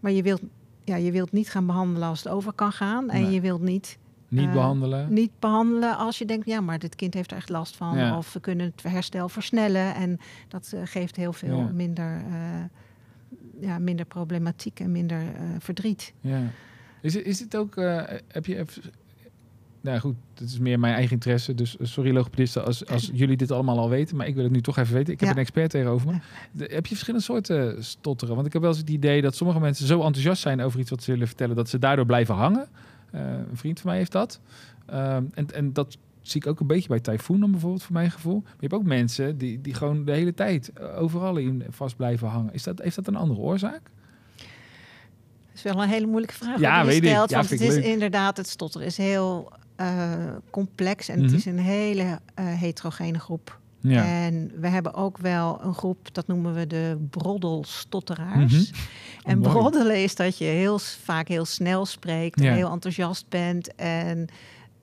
Maar 0.00 0.12
je 0.12 0.22
wilt, 0.22 0.40
ja, 0.84 0.96
je 0.96 1.10
wilt 1.12 1.32
niet 1.32 1.50
gaan 1.50 1.66
behandelen 1.66 2.08
als 2.08 2.22
het 2.22 2.32
over 2.32 2.52
kan 2.52 2.72
gaan. 2.72 3.10
En 3.10 3.22
Nee. 3.22 3.30
je 3.32 3.40
wilt 3.40 3.60
niet, 3.62 3.98
Niet 4.28 4.46
Eh, 4.46 4.52
behandelen. 4.52 5.12
niet 5.12 5.30
behandelen 5.38 5.96
als 5.96 6.18
je 6.18 6.24
denkt... 6.24 6.46
ja, 6.46 6.60
maar 6.60 6.78
dit 6.78 6.94
kind 6.96 7.14
heeft 7.14 7.30
er 7.30 7.36
echt 7.36 7.48
last 7.48 7.76
van. 7.76 8.16
Of 8.16 8.32
we 8.32 8.40
kunnen 8.40 8.66
het 8.76 8.82
herstel 8.92 9.28
versnellen. 9.28 9.94
En 9.94 10.18
dat 10.48 10.72
eh, 10.74 10.80
geeft 10.84 11.16
heel 11.16 11.32
veel 11.32 11.70
minder, 11.74 12.22
eh, 12.30 12.64
ja, 13.68 13.78
minder 13.78 14.04
problematiek 14.06 14.80
en 14.80 14.92
minder 14.92 15.22
verdriet. 15.58 16.12
Ja. 16.20 16.40
Is, 17.00 17.14
het- 17.14 17.24
is 17.24 17.40
het 17.40 17.56
ook, 17.56 17.74
heb 18.28 18.46
je 18.46 18.58
even... 18.58 18.82
Nou 19.82 19.98
goed, 19.98 20.14
het 20.34 20.48
is 20.48 20.58
meer 20.58 20.78
mijn 20.78 20.94
eigen 20.94 21.12
interesse. 21.12 21.54
Dus 21.54 21.76
eh, 21.76 21.86
sorry 21.86 22.12
logopedisten 22.12 22.64
als, 22.64 22.86
als 22.86 23.10
jullie 23.22 23.36
dit 23.36 23.50
allemaal 23.50 23.78
al 23.78 23.88
weten. 23.88 24.16
Maar 24.16 24.26
ik 24.26 24.34
wil 24.34 24.44
het 24.44 24.52
nu 24.52 24.60
toch 24.60 24.76
even 24.78 24.94
weten. 24.94 25.12
Ik 25.12 25.20
heb 25.20 25.28
Ja. 25.28 25.34
een 25.34 25.40
expert 25.40 25.70
tegenover 25.70 26.06
me. 26.12 26.18
De- 26.52 26.70
heb 26.72 26.86
je 26.86 26.92
verschillende 26.94 27.24
soorten 27.24 27.84
stotteren? 27.84 28.34
Want 28.34 28.46
ik 28.46 28.52
heb 28.52 28.62
wel 28.62 28.70
eens 28.70 28.80
het 28.80 28.90
idee 28.90 29.22
dat 29.22 29.34
sommige 29.36 29.60
mensen 29.60 29.86
zo 29.86 30.02
enthousiast 30.02 30.42
zijn 30.42 30.60
over 30.60 30.80
iets 30.80 30.90
wat 30.90 31.02
ze 31.02 31.10
willen 31.10 31.26
vertellen. 31.26 31.56
Dat 31.56 31.68
ze 31.68 31.78
daardoor 31.78 32.06
blijven 32.06 32.34
hangen. 32.34 32.66
Eh, 33.10 33.20
een 33.50 33.56
vriend 33.56 33.80
van 33.80 33.90
mij 33.90 33.98
heeft 33.98 34.12
dat. 34.12 34.40
Ehm, 34.86 35.24
en, 35.34 35.46
en 35.54 35.72
dat 35.72 35.96
zie 36.20 36.40
ik 36.40 36.46
ook 36.46 36.60
een 36.60 36.66
beetje 36.66 36.88
bij 36.88 37.00
Typhoon 37.00 37.40
dan 37.40 37.50
bijvoorbeeld, 37.50 37.82
voor 37.82 37.92
mijn 37.92 38.10
gevoel. 38.10 38.40
Maar 38.42 38.52
je 38.54 38.60
hebt 38.60 38.74
ook 38.74 38.84
mensen 38.84 39.38
die, 39.38 39.60
die 39.60 39.74
gewoon 39.74 40.04
de 40.04 40.12
hele 40.12 40.34
tijd 40.34 40.72
eh, 40.72 41.00
overal 41.02 41.36
in 41.36 41.64
vast 41.70 41.96
blijven 41.96 42.28
hangen. 42.28 42.52
Is 42.54 42.62
dat, 42.62 42.78
heeft 42.82 42.96
dat 42.96 43.06
een 43.06 43.16
andere 43.16 43.40
oorzaak? 43.40 43.80
Dat 44.36 45.64
is 45.64 45.72
wel 45.72 45.82
een 45.82 45.88
hele 45.88 46.06
moeilijke 46.06 46.34
vraag 46.34 46.60
Ja, 46.60 46.84
wat 46.84 46.94
je 46.94 47.00
weet 47.00 47.10
ik. 47.10 47.16
Ja, 47.16 47.26
want 47.26 47.50
het 47.50 47.60
is 47.60 47.74
leuk. 47.74 47.84
inderdaad, 47.84 48.36
het 48.36 48.48
stotteren 48.48 48.86
is 48.86 48.96
heel 48.96 49.48
eh, 49.52 49.58
complex. 50.50 51.08
En 51.08 51.16
het 51.16 51.26
Mhm. 51.26 51.34
is 51.36 51.44
een 51.46 51.58
hele 51.58 52.18
eh, 52.34 52.44
heterogene 52.46 53.18
groep. 53.18 53.60
Ja. 53.80 54.04
En 54.24 54.50
we 54.60 54.68
hebben 54.68 54.94
ook 54.94 55.18
wel 55.18 55.60
een 55.64 55.74
groep, 55.74 56.14
dat 56.14 56.26
noemen 56.26 56.54
we 56.54 56.66
de 56.66 57.06
broddelstotteraars. 57.10 58.52
Mhm. 58.52 58.62
En 59.24 59.38
Mooi. 59.38 59.50
broddelen 59.50 60.02
is 60.02 60.14
dat 60.14 60.38
je 60.38 60.44
heel 60.44 60.78
vaak 60.78 61.28
heel 61.28 61.44
snel 61.44 61.86
spreekt, 61.86 62.40
en 62.40 62.52
heel 62.54 62.70
enthousiast 62.70 63.28
bent 63.28 63.74
en 63.74 64.26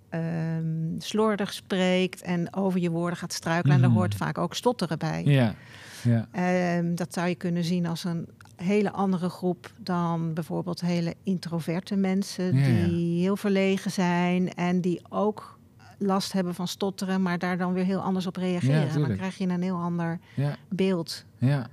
ehm, 0.10 0.66
slordig 0.98 1.54
spreekt 1.54 2.22
en 2.22 2.54
over 2.56 2.80
je 2.80 2.90
woorden 2.90 3.18
gaat 3.18 3.34
struikelen. 3.34 3.76
En 3.76 3.82
Mhm. 3.82 3.90
daar 3.90 3.98
hoort 4.00 4.16
vaak 4.16 4.38
ook 4.38 4.56
stotteren 4.56 5.00
bij. 5.00 5.22
Ja. 5.26 5.56
Ja. 6.04 6.28
Ehm, 6.32 6.96
dat 6.96 7.14
zou 7.14 7.28
je 7.28 7.36
kunnen 7.36 7.64
zien 7.64 7.86
als 7.86 8.04
een 8.04 8.28
hele 8.64 8.92
andere 8.92 9.30
groep 9.30 9.72
dan 9.78 10.34
bijvoorbeeld 10.34 10.82
hele 10.82 11.16
introverte 11.24 11.96
mensen 11.96 12.56
Ja, 12.56 12.68
ja. 12.68 12.88
die 12.88 13.22
heel 13.22 13.36
verlegen 13.38 13.92
zijn 13.92 14.54
en 14.54 14.82
die 14.82 15.02
ook 15.10 15.58
last 15.98 16.32
hebben 16.32 16.56
van 16.56 16.68
stotteren, 16.68 17.22
maar 17.22 17.40
daar 17.40 17.58
dan 17.58 17.74
weer 17.74 17.84
heel 17.86 18.02
anders 18.02 18.28
op 18.28 18.36
reageren. 18.36 19.02
dan 19.08 19.16
krijg 19.16 19.38
je 19.38 19.48
een 19.48 19.62
heel 19.62 19.78
ander 19.78 20.20
Ja. 20.36 20.56
beeld. 20.70 21.26
Ja. 21.38 21.68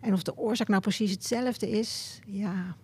En 0.00 0.12
of 0.12 0.22
de 0.22 0.36
oorzaak 0.38 0.68
nou 0.68 0.80
precies 0.80 1.10
hetzelfde 1.10 1.70
is, 1.70 2.20
ja. 2.26 2.76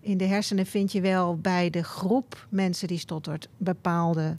In 0.00 0.16
de 0.18 0.24
hersenen 0.24 0.66
vind 0.66 0.92
je 0.92 1.00
wel 1.00 1.36
bij 1.38 1.70
de 1.70 1.82
groep 1.84 2.46
mensen 2.50 2.88
die 2.88 2.98
stottert 2.98 3.48
bepaalde 3.56 4.36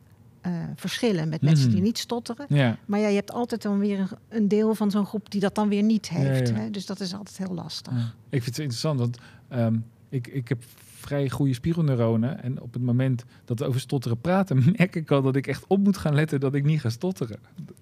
eh, 0.47 0.63
verschillen 0.75 1.29
met 1.29 1.41
mensen 1.41 1.65
Mhm. 1.65 1.73
die 1.75 1.83
niet 1.85 1.97
stotteren. 1.97 2.45
Ja. 2.49 2.77
Maar 2.85 2.99
ja, 2.99 3.07
je 3.07 3.15
hebt 3.15 3.31
altijd 3.31 3.61
dan 3.61 3.79
weer 3.79 3.99
een, 3.99 4.07
een 4.29 4.47
deel 4.47 4.75
van 4.75 4.91
zo'n 4.91 5.05
groep 5.05 5.31
die 5.31 5.41
dat 5.41 5.55
dan 5.55 5.69
weer 5.69 5.83
niet 5.83 6.09
heeft. 6.09 6.47
Ja, 6.49 6.55
ja. 6.55 6.61
Hè? 6.61 6.69
Dus 6.69 6.85
dat 6.85 6.99
is 6.99 7.13
altijd 7.13 7.37
heel 7.37 7.53
lastig. 7.53 7.93
Ja. 7.93 7.99
Ik 8.29 8.43
vind 8.43 8.45
het 8.45 8.57
interessant, 8.59 8.99
want 8.99 9.17
ehm, 9.47 9.75
ik, 10.09 10.27
ik 10.27 10.47
heb 10.49 10.63
vrij 10.99 11.29
goede 11.29 11.53
spiegelneuronen. 11.53 12.43
En 12.43 12.61
op 12.61 12.73
het 12.73 12.81
moment 12.81 13.23
dat 13.45 13.59
we 13.59 13.65
over 13.65 13.79
stotteren 13.79 14.21
praten, 14.21 14.63
merk 14.77 14.95
ik 14.95 15.11
al 15.11 15.21
dat 15.21 15.35
ik 15.35 15.47
echt 15.47 15.63
op 15.67 15.79
moet 15.83 15.97
gaan 15.97 16.13
letten 16.15 16.39
dat 16.39 16.53
ik 16.53 16.63
niet 16.63 16.81
ga 16.81 16.89
stotteren. 16.89 17.39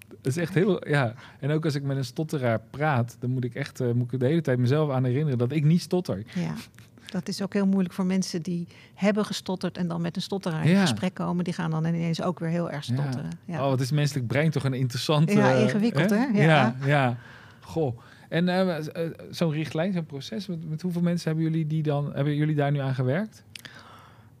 Dat 0.08 0.26
is 0.34 0.36
echt 0.36 0.54
heel, 0.54 0.88
ja. 0.88 1.14
En 1.40 1.50
ook 1.50 1.64
als 1.64 1.74
ik 1.74 1.82
met 1.82 1.96
een 1.96 2.04
stotteraar 2.04 2.60
praat, 2.70 3.16
dan 3.20 3.30
moet 3.30 3.44
ik 3.44 3.54
echt, 3.54 3.80
eh, 3.80 3.92
moet 3.92 4.12
ik 4.12 4.20
de 4.20 4.26
hele 4.26 4.40
tijd 4.40 4.58
mezelf 4.58 4.90
aan 4.90 5.04
herinneren 5.04 5.38
dat 5.38 5.52
ik 5.52 5.64
niet 5.64 5.80
stotter. 5.80 6.22
Ja. 6.34 6.54
Dat 7.16 7.28
is 7.28 7.42
ook 7.42 7.52
heel 7.52 7.66
moeilijk 7.66 7.94
voor 7.94 8.06
mensen 8.06 8.42
die 8.42 8.66
hebben 8.94 9.24
gestotterd 9.24 9.78
en 9.78 9.88
dan 9.88 10.00
met 10.00 10.16
een 10.16 10.22
stotteraar 10.22 10.66
in 10.66 10.76
gesprek 10.76 11.14
komen. 11.14 11.44
Die 11.44 11.52
gaan 11.52 11.70
dan 11.70 11.84
ineens 11.84 12.22
ook 12.22 12.38
weer 12.38 12.48
heel 12.48 12.70
erg 12.70 12.84
stotteren. 12.84 13.30
Ja. 13.44 13.62
Oh, 13.62 13.68
wat 13.68 13.80
is 13.80 13.90
menselijk 13.90 14.26
brein 14.26 14.50
toch 14.50 14.64
een 14.64 14.74
interessant... 14.74 15.32
Ja, 15.32 15.54
eh, 15.54 15.62
ingewikkeld, 15.62 16.10
hè? 16.10 16.24
Ja. 16.24 16.42
Ja. 16.42 16.74
ja, 16.84 17.16
Goh. 17.60 17.98
En 18.28 18.48
eh, 18.48 18.76
eh, 18.76 19.10
zo'n 19.30 19.52
richtlijn, 19.52 19.92
zo'n 19.92 20.06
proces, 20.06 20.46
met, 20.46 20.68
met 20.68 20.82
hoeveel 20.82 21.02
mensen 21.02 21.26
hebben 21.28 21.50
jullie, 21.50 21.66
die 21.66 21.82
dan, 21.82 22.14
hebben 22.14 22.34
jullie 22.34 22.54
daar 22.54 22.72
nu 22.72 22.78
aan 22.78 22.94
gewerkt? 22.94 23.42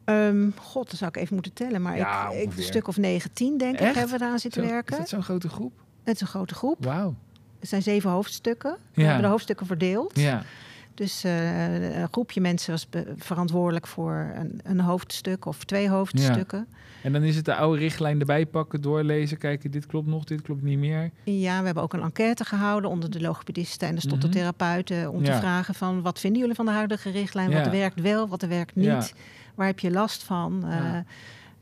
Ehm, 0.04 0.50
God, 0.60 0.90
dat 0.90 0.98
zou 0.98 1.10
ik 1.14 1.16
even 1.16 1.34
moeten 1.34 1.52
tellen. 1.52 1.82
Maar 1.82 1.96
Ja, 1.96 2.30
ik, 2.30 2.50
ik, 2.50 2.56
een 2.56 2.62
stuk 2.62 2.88
of 2.88 2.96
19, 2.96 3.58
denk 3.58 3.74
Echt? 3.74 3.88
ik, 3.88 3.94
hebben 3.94 4.12
we 4.12 4.18
daaraan 4.18 4.38
zitten 4.38 4.62
Zo- 4.62 4.68
werken. 4.68 4.92
Is 4.92 4.98
dat 4.98 5.08
zo'n 5.08 5.22
grote 5.22 5.48
groep? 5.48 5.72
Het 6.04 6.14
is 6.14 6.20
een 6.20 6.26
grote 6.26 6.54
groep. 6.54 6.84
Wauw. 6.84 7.14
Het 7.60 7.68
zijn 7.68 7.82
zeven 7.82 8.10
hoofdstukken. 8.10 8.76
We 8.94 9.02
hebben 9.02 9.22
de 9.22 9.28
hoofdstukken 9.28 9.66
verdeeld. 9.66 10.18
Ja. 10.20 10.42
Dus 10.96 11.24
eh, 11.24 12.00
een 12.00 12.08
groepje 12.10 12.40
mensen 12.40 12.70
was 12.70 12.86
verantwoordelijk 13.16 13.86
voor 13.86 14.32
een, 14.34 14.60
een 14.64 14.80
hoofdstuk 14.80 15.44
of 15.44 15.64
twee 15.64 15.88
hoofdstukken. 15.88 16.66
En 17.02 17.12
dan 17.12 17.22
is 17.22 17.36
het 17.36 17.44
de 17.44 17.54
oude 17.54 17.78
richtlijn 17.78 18.20
erbij 18.20 18.46
pakken, 18.46 18.80
doorlezen, 18.80 19.38
kijken, 19.38 19.70
dit 19.70 19.86
klopt 19.86 20.06
nog, 20.06 20.24
dit 20.24 20.42
klopt 20.42 20.62
niet 20.62 20.78
meer. 20.78 21.10
Ja, 21.24 21.58
we 21.58 21.64
hebben 21.64 21.82
ook 21.82 21.92
een 21.92 22.02
enquête 22.02 22.44
gehouden 22.44 22.90
onder 22.90 23.10
de 23.10 23.20
logopedisten 23.20 23.88
en 23.88 23.94
de 23.94 24.00
stottertherapeuten... 24.00 25.10
om 25.12 25.24
Ja. 25.24 25.32
te 25.32 25.38
vragen 25.38 25.74
van 25.74 26.02
wat 26.02 26.20
vinden 26.20 26.40
jullie 26.40 26.54
van 26.56 26.64
de 26.66 26.70
huidige 26.72 27.10
richtlijn? 27.10 27.50
Ja. 27.50 27.60
Wat 27.62 27.70
werkt 27.72 28.00
wel, 28.00 28.28
wat 28.28 28.42
werkt 28.42 28.74
niet? 28.74 28.84
Ja. 28.86 29.02
Waar 29.54 29.66
heb 29.66 29.78
je 29.78 29.90
last 29.90 30.22
van? 30.22 30.64
Eh, 30.64 30.70
Ja. 30.70 31.04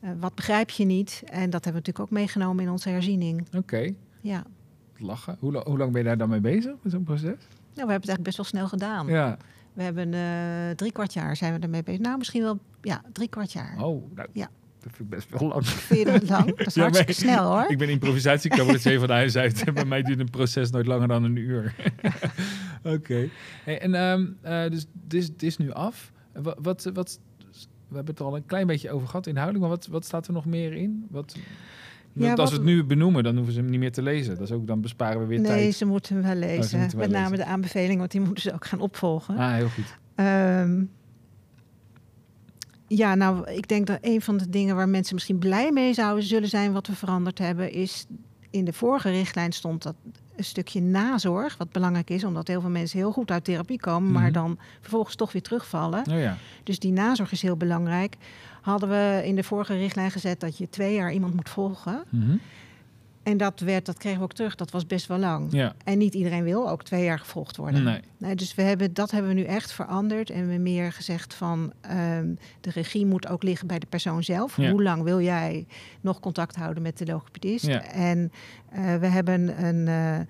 eh, 0.00 0.10
wat 0.20 0.34
begrijp 0.34 0.70
je 0.70 0.84
niet? 0.84 1.22
En 1.24 1.50
dat 1.50 1.64
hebben 1.64 1.82
we 1.82 1.88
natuurlijk 1.88 2.00
ook 2.00 2.10
meegenomen 2.10 2.64
in 2.64 2.70
onze 2.70 2.88
herziening. 2.88 3.46
Oké, 3.56 3.92
Ja. 4.20 4.42
lachen. 4.96 5.36
Hoe, 5.40 5.62
hoe 5.64 5.78
lang 5.78 5.92
ben 5.92 6.00
je 6.00 6.06
daar 6.06 6.18
dan 6.18 6.28
mee 6.28 6.40
bezig 6.40 6.72
met 6.82 6.92
zo'n 6.92 7.04
proces? 7.04 7.34
Nou, 7.74 7.86
we 7.86 7.92
hebben 7.92 8.08
het 8.08 8.08
eigenlijk 8.08 8.22
best 8.22 8.36
wel 8.36 8.46
snel 8.46 8.68
gedaan. 8.68 9.06
Ja. 9.06 9.36
We 9.72 9.82
hebben 9.82 10.14
eh, 10.14 10.76
drie 10.76 10.92
kwart 10.92 11.12
jaar 11.12 11.36
zijn 11.36 11.54
we 11.54 11.58
ermee 11.60 11.82
bezig. 11.82 12.00
Nou, 12.00 12.18
misschien 12.18 12.42
wel 12.42 12.58
ja, 12.82 13.02
drie 13.12 13.28
kwart 13.28 13.52
jaar. 13.52 13.76
Oh, 13.82 14.14
nou, 14.14 14.28
Ja. 14.32 14.48
dat 14.80 14.92
vind 14.92 14.98
ik 14.98 15.08
best 15.08 15.30
wel 15.30 15.48
lang. 15.48 15.66
Vind 15.66 15.98
je 16.06 16.12
dat 16.12 16.28
lang? 16.28 16.56
Dat 16.56 16.66
is 16.66 16.74
Ja, 16.74 16.82
hartstikke 16.82 17.24
maar- 17.26 17.34
snel 17.34 17.52
hoor. 17.52 17.70
Ik 17.70 17.78
ben 17.78 17.88
improvisatiecabaretier 17.88 19.00
van 19.00 19.10
huis 19.10 19.36
uit. 19.36 19.64
Bij 19.74 19.84
mij 19.84 20.02
duurt 20.02 20.20
een 20.20 20.30
proces 20.30 20.70
nooit 20.70 20.86
langer 20.86 21.08
dan 21.08 21.24
een 21.24 21.36
uur. 21.36 21.74
Oké. 22.82 23.28
Hey, 23.64 23.80
en 23.80 23.94
ehm, 23.94 24.26
eh, 24.42 24.70
dus 24.70 24.86
het 25.04 25.14
is, 25.14 25.26
het 25.26 25.42
is 25.42 25.56
nu 25.56 25.72
af. 25.72 26.12
Wat, 26.32 26.56
wat, 26.62 26.90
wat, 26.92 27.20
we 27.88 27.94
hebben 27.94 28.14
het 28.14 28.18
er 28.18 28.26
al 28.26 28.36
een 28.36 28.46
klein 28.46 28.66
beetje 28.66 28.90
over 28.90 29.06
gehad 29.08 29.26
inhoudelijk, 29.26 29.64
maar 29.66 29.74
wat, 29.76 29.86
wat 29.86 30.04
staat 30.04 30.26
er 30.26 30.32
nog 30.32 30.44
meer 30.46 30.72
in? 30.72 31.06
Wat, 31.10 31.36
Ja, 32.14 32.26
want 32.26 32.38
als 32.38 32.50
we 32.50 32.56
het 32.56 32.64
nu 32.64 32.84
benoemen, 32.84 33.22
dan 33.22 33.34
hoeven 33.36 33.52
ze 33.54 33.60
hem 33.60 33.70
niet 33.70 33.78
meer 33.78 33.92
te 33.92 34.02
lezen. 34.02 34.34
Dat 34.34 34.42
is 34.48 34.52
ook, 34.52 34.66
dan 34.66 34.80
besparen 34.80 35.20
we 35.20 35.26
weer 35.26 35.40
Nee, 35.40 35.46
tijd. 35.62 35.74
ze 35.74 35.84
moeten 35.84 36.14
hem 36.14 36.24
wel 36.24 36.34
lezen. 36.34 36.78
wel 36.78 36.88
Met 36.96 37.10
name 37.10 37.30
lezen. 37.30 37.36
de 37.44 37.44
aanbevelingen, 37.52 37.98
want 37.98 38.10
die 38.10 38.20
moeten 38.20 38.42
ze 38.42 38.52
ook 38.52 38.64
gaan 38.66 38.80
opvolgen. 38.80 39.36
Ah, 39.36 39.52
heel 39.54 39.68
goed. 39.68 39.98
Ehm, 40.14 40.82
ja, 42.88 43.14
nou, 43.14 43.50
ik 43.50 43.68
denk 43.68 43.86
dat 43.86 43.98
een 44.00 44.20
van 44.22 44.36
de 44.36 44.48
dingen 44.50 44.76
waar 44.76 44.88
mensen 44.88 45.14
misschien 45.14 45.38
blij 45.38 45.72
mee 45.72 45.94
zouden 45.94 46.24
zullen 46.24 46.48
zijn, 46.48 46.72
wat 46.72 46.86
we 46.86 46.94
veranderd 46.94 47.38
hebben, 47.38 47.72
is 47.72 48.06
in 48.50 48.64
de 48.64 48.72
vorige 48.72 49.10
richtlijn 49.10 49.52
stond 49.52 49.82
dat 49.82 49.94
een 50.36 50.44
stukje 50.44 50.80
nazorg, 50.80 51.56
wat 51.56 51.72
belangrijk 51.72 52.10
is, 52.10 52.24
omdat 52.24 52.48
heel 52.48 52.60
veel 52.60 52.70
mensen 52.70 52.98
heel 52.98 53.12
goed 53.12 53.30
uit 53.30 53.44
therapie 53.44 53.80
komen, 53.80 54.12
maar 54.12 54.22
Mhm. 54.22 54.32
dan 54.32 54.58
vervolgens 54.80 55.14
toch 55.14 55.32
weer 55.32 55.42
terugvallen. 55.42 56.04
Oh 56.10 56.18
ja. 56.20 56.36
Dus 56.62 56.78
die 56.78 56.92
nazorg 56.92 57.32
is 57.32 57.42
heel 57.42 57.56
belangrijk. 57.56 58.16
Hadden 58.60 58.88
we 58.88 59.22
in 59.24 59.34
de 59.36 59.42
vorige 59.44 59.74
richtlijn 59.76 60.10
gezet 60.10 60.40
dat 60.40 60.58
je 60.58 60.68
twee 60.68 60.94
jaar 60.94 61.12
iemand 61.12 61.34
moet 61.34 61.48
volgen. 61.48 62.04
Mhm. 62.08 62.36
En 63.24 63.36
dat, 63.36 63.60
werd, 63.60 63.86
dat 63.86 63.98
kregen 63.98 64.18
we 64.18 64.24
ook 64.24 64.32
terug. 64.32 64.54
Dat 64.54 64.70
was 64.70 64.86
best 64.86 65.06
wel 65.06 65.18
lang. 65.18 65.52
Ja. 65.52 65.74
En 65.84 65.98
niet 65.98 66.14
iedereen 66.14 66.44
wil 66.44 66.70
ook 66.70 66.84
twee 66.84 67.04
jaar 67.04 67.18
gevolgd 67.18 67.56
worden. 67.56 67.82
Nee. 67.82 68.00
Nee, 68.18 68.34
dus 68.34 68.54
we 68.54 68.62
hebben, 68.62 68.94
dat 68.94 69.10
hebben 69.10 69.34
we 69.34 69.40
nu 69.40 69.44
echt 69.44 69.72
veranderd. 69.72 70.30
En 70.30 70.34
we 70.34 70.40
hebben 70.40 70.62
meer 70.62 70.92
gezegd 70.92 71.34
van 71.34 71.72
ehm, 71.80 72.34
de 72.60 72.70
regie 72.70 73.06
moet 73.06 73.28
ook 73.28 73.42
liggen 73.42 73.66
bij 73.66 73.78
de 73.78 73.86
persoon 73.86 74.22
zelf. 74.22 74.56
Ja. 74.56 74.70
Hoe 74.70 74.82
lang 74.82 75.02
wil 75.02 75.20
jij 75.20 75.66
nog 76.00 76.20
contact 76.20 76.56
houden 76.56 76.82
met 76.82 76.98
de 76.98 77.06
logopedist? 77.06 77.66
Ja. 77.66 77.82
En 77.82 78.32
eh, 78.70 78.96
we 78.96 79.06
hebben 79.06 79.64
een 79.64 79.88
eh, 79.88 80.26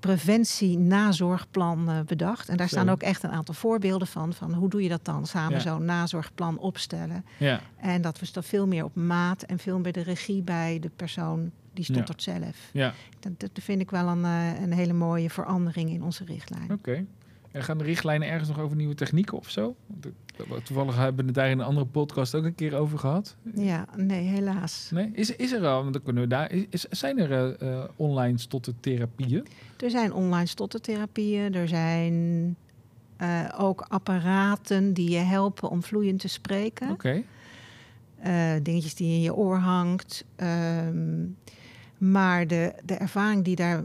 preventie-nazorgplan 0.00 1.88
eh, 1.88 2.00
bedacht. 2.06 2.48
En 2.48 2.56
daar 2.56 2.68
staan 2.68 2.88
ook 2.88 3.02
echt 3.02 3.22
een 3.22 3.30
aantal 3.30 3.54
voorbeelden 3.54 4.08
van. 4.08 4.32
Van 4.32 4.52
hoe 4.52 4.68
doe 4.68 4.82
je 4.82 4.88
dat 4.88 5.04
dan? 5.04 5.26
Samen 5.26 5.52
Ja. 5.52 5.60
zo'n 5.60 5.84
nazorgplan 5.84 6.58
opstellen. 6.58 7.24
Ja. 7.38 7.60
En 7.76 8.02
dat 8.02 8.18
we 8.18 8.26
dan 8.32 8.42
veel 8.42 8.66
meer 8.66 8.84
op 8.84 8.94
maat 8.94 9.42
en 9.42 9.58
veel 9.58 9.78
meer 9.78 9.92
de 9.92 10.02
regie 10.02 10.42
bij 10.42 10.78
de 10.80 10.90
persoon 10.96 11.50
die 11.72 11.84
Ja. 11.88 11.94
stottert 11.94 12.22
zelf. 12.22 12.70
Ja. 12.72 12.94
Dat, 13.20 13.32
dat 13.40 13.50
vind 13.60 13.80
ik 13.80 13.90
wel 13.90 14.08
een, 14.08 14.24
eh, 14.24 14.60
een 14.62 14.72
hele 14.72 14.92
mooie 14.92 15.30
verandering 15.30 15.90
in 15.90 16.02
onze 16.02 16.24
richtlijn. 16.24 16.72
Oké. 16.72 17.04
En 17.50 17.62
gaan 17.62 17.78
de 17.78 17.84
richtlijnen 17.84 18.28
ergens 18.28 18.48
nog 18.48 18.58
over 18.60 18.76
nieuwe 18.76 18.94
technieken 18.94 19.38
of 19.38 19.50
zo? 19.50 19.76
Toevallig 20.64 20.96
hebben 20.96 21.16
we 21.16 21.24
het 21.24 21.34
daar 21.34 21.50
in 21.50 21.58
een 21.58 21.64
andere 21.64 21.86
podcast 21.86 22.34
ook 22.34 22.44
een 22.44 22.54
keer 22.54 22.74
over 22.74 22.98
gehad. 22.98 23.36
Ja, 23.54 23.86
nee, 23.96 24.24
helaas. 24.28 24.88
Nee? 24.92 25.10
Is, 25.12 25.36
is 25.36 25.52
er 25.52 25.66
al, 25.66 25.80
want 25.80 25.92
dan 25.92 26.02
kunnen 26.02 26.22
we 26.22 26.28
daar, 26.28 26.52
is, 26.70 26.82
zijn 26.90 27.18
er 27.18 27.32
eh, 27.32 27.72
eh, 27.78 27.84
online 27.96 28.38
stottertherapieën? 28.38 29.46
Er 29.76 29.90
zijn 29.90 30.12
online 30.12 30.46
stottertherapieën, 30.46 31.54
er 31.54 31.68
zijn 31.68 32.56
ook 33.58 33.80
apparaten 33.88 34.92
die 34.94 35.10
je 35.10 35.18
helpen 35.18 35.70
om 35.70 35.82
vloeiend 35.82 36.20
te 36.20 36.28
spreken. 36.28 36.90
Oké. 36.90 37.22
Dingetjes 38.62 38.94
die 38.94 39.12
in 39.14 39.20
je 39.20 39.34
oor 39.34 39.56
hangt. 39.56 40.24
Ehm, 40.36 41.24
maar 42.10 42.46
de, 42.46 42.72
de 42.84 42.94
ervaring 42.94 43.44
die 43.44 43.56
daar 43.56 43.84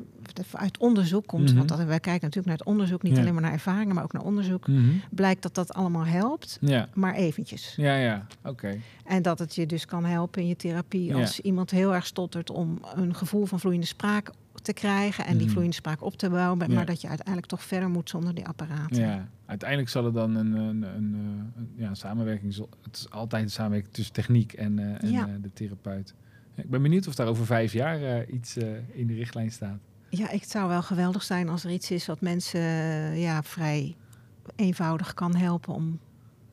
uit 0.52 0.78
onderzoek 0.78 1.28
komt, 1.28 1.44
Mhm. 1.48 1.56
want 1.58 1.70
dat, 1.70 1.78
wij 1.84 2.00
kijken 2.00 2.22
natuurlijk 2.22 2.46
naar 2.48 2.58
het 2.58 2.66
onderzoek, 2.66 3.04
niet 3.04 3.16
Ja. 3.16 3.20
alleen 3.22 3.34
maar 3.34 3.42
naar 3.42 3.52
ervaringen, 3.52 3.96
maar 3.96 4.04
ook 4.04 4.14
naar 4.14 4.24
onderzoek, 4.24 4.68
Mhm. 4.68 4.90
blijkt 5.10 5.42
dat 5.42 5.56
dat 5.56 5.74
allemaal 5.74 6.06
helpt, 6.06 6.58
Ja, 6.62 6.88
maar 6.94 7.14
eventjes. 7.14 7.74
ja, 7.76 7.96
ja. 7.96 8.28
Oké. 8.44 8.78
En 9.06 9.22
dat 9.22 9.40
het 9.40 9.56
je 9.56 9.66
dus 9.66 9.86
kan 9.86 10.06
helpen 10.06 10.42
in 10.42 10.48
je 10.48 10.56
therapie 10.56 11.06
Ja. 11.06 11.16
als 11.16 11.40
iemand 11.40 11.72
heel 11.72 11.94
erg 11.94 12.06
stottert 12.06 12.50
om 12.50 12.80
een 12.96 13.16
gevoel 13.16 13.46
van 13.46 13.60
vloeiende 13.60 13.88
spraak 13.88 14.32
te 14.62 14.74
krijgen 14.74 15.26
en 15.26 15.32
die 15.34 15.42
Mhm. 15.42 15.50
vloeiende 15.50 15.76
spraak 15.76 16.04
op 16.04 16.18
te 16.18 16.30
bouwen, 16.30 16.74
maar 16.74 16.86
dat 16.86 17.02
je 17.02 17.08
uiteindelijk 17.08 17.48
toch 17.48 17.64
verder 17.64 17.90
moet 17.90 18.10
zonder 18.10 18.34
die 18.36 18.48
apparaten. 18.48 19.02
Ja. 19.02 19.28
Uiteindelijk 19.46 19.90
zal 19.90 20.06
het 20.06 20.14
dan 20.14 20.36
een, 20.36 20.54
een, 20.54 20.84
een, 20.84 21.14
eh, 21.14 21.62
een- 21.62 21.70
ja, 21.76 21.94
samenwerking... 21.94 22.56
Het 22.84 22.96
is 22.98 23.10
altijd 23.10 23.44
een 23.44 23.50
samenwerking 23.50 23.94
tussen 23.94 24.14
techniek 24.14 24.54
en, 24.54 24.80
eh, 24.80 24.86
en 24.86 25.14
eh, 25.16 25.24
de 25.42 25.54
therapeut. 25.54 26.14
Ik 26.58 26.70
ben 26.70 26.82
benieuwd 26.82 27.08
of 27.08 27.16
daar 27.16 27.28
over 27.28 27.46
vijf 27.46 27.74
jaar 27.74 28.02
eh, 28.04 28.34
iets 28.34 28.58
eh, 28.58 28.68
in 28.94 29.08
de 29.08 29.14
richtlijn 29.14 29.52
staat. 29.52 29.80
Ja, 30.10 30.26
het 30.30 30.50
zou 30.50 30.68
wel 30.70 30.82
geweldig 30.82 31.24
zijn 31.24 31.50
als 31.50 31.64
er 31.64 31.72
iets 31.72 31.92
is 31.92 32.06
wat 32.06 32.22
mensen 32.22 32.60
eh, 32.62 33.22
ja, 33.22 33.44
vrij 33.44 33.96
eenvoudig 34.56 35.14
kan 35.14 35.36
helpen 35.36 35.74
om 35.74 36.00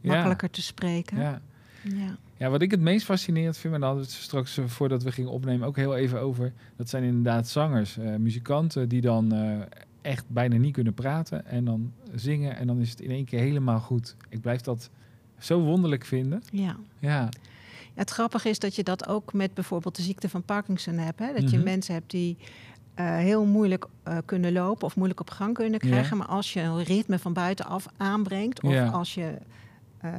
Ja. 0.00 0.12
makkelijker 0.12 0.50
te 0.50 0.62
spreken. 0.62 1.18
Ja. 1.18 1.40
Ja. 1.82 2.16
Ja, 2.37 2.50
wat 2.50 2.62
ik 2.62 2.70
het 2.70 2.80
meest 2.80 3.04
fascinerend 3.04 3.56
vind, 3.56 3.70
maar 3.73 3.80
daar 3.80 3.88
hadden 3.88 4.06
we 4.08 4.12
het 4.14 4.23
straks 4.23 4.61
voordat 4.66 5.02
we 5.02 5.12
gingen 5.12 5.30
opnemen 5.30 5.66
ook 5.66 5.76
heel 5.76 5.96
even 5.96 6.20
over. 6.20 6.52
Dat 6.76 6.88
zijn 6.88 7.02
inderdaad 7.04 7.49
zangers, 7.49 7.96
muzikanten 8.18 8.88
die 8.88 9.00
dan 9.00 9.32
echt 10.02 10.25
bijna 10.28 10.56
niet 10.56 10.73
kunnen 10.73 10.94
praten 10.94 11.46
en 11.46 11.64
dan 11.64 11.92
zingen 12.14 12.56
en 12.56 12.66
dan 12.66 12.80
is 12.80 12.90
het 12.90 13.00
in 13.00 13.11
één 13.11 13.25
keer 13.25 13.40
helemaal 13.40 13.80
goed. 13.80 14.16
Ik 14.28 14.40
blijf 14.40 14.61
dat 14.61 14.90
zo 15.38 15.61
wonderlijk 15.61 16.04
vinden. 16.04 16.42
Ja, 16.52 16.76
Ja, 16.99 17.28
Het 17.95 18.11
grappige 18.11 18.49
is 18.49 18.59
dat 18.59 18.75
je 18.75 18.83
dat 18.83 19.09
ook 19.09 19.33
met 19.33 19.55
bijvoorbeeld 19.55 19.97
de 19.97 20.03
ziekte 20.03 20.29
van 20.29 20.43
Parkinson 20.43 20.95
hebt. 20.99 21.19
Hè? 21.19 21.33
Dat 21.33 21.51
je 21.51 21.57
Mhm. 21.57 21.65
mensen 21.65 21.95
hebt 21.95 22.11
die 22.11 22.37
eh, 22.95 23.07
heel 23.17 23.45
moeilijk 23.47 23.87
eh, 24.03 24.17
kunnen 24.25 24.53
lopen 24.53 24.87
of 24.87 24.97
moeilijk 24.97 25.21
op 25.21 25.31
gang 25.31 25.55
kunnen 25.55 25.81
krijgen. 25.81 26.17
Maar 26.17 26.27
als 26.27 26.53
je 26.53 26.61
een 26.61 26.83
ritme 26.83 27.19
van 27.19 27.33
buitenaf 27.33 27.87
aanbrengt 27.97 28.63
of 28.63 28.93
als 28.93 29.15
je... 29.15 29.39
eh, 29.99 30.13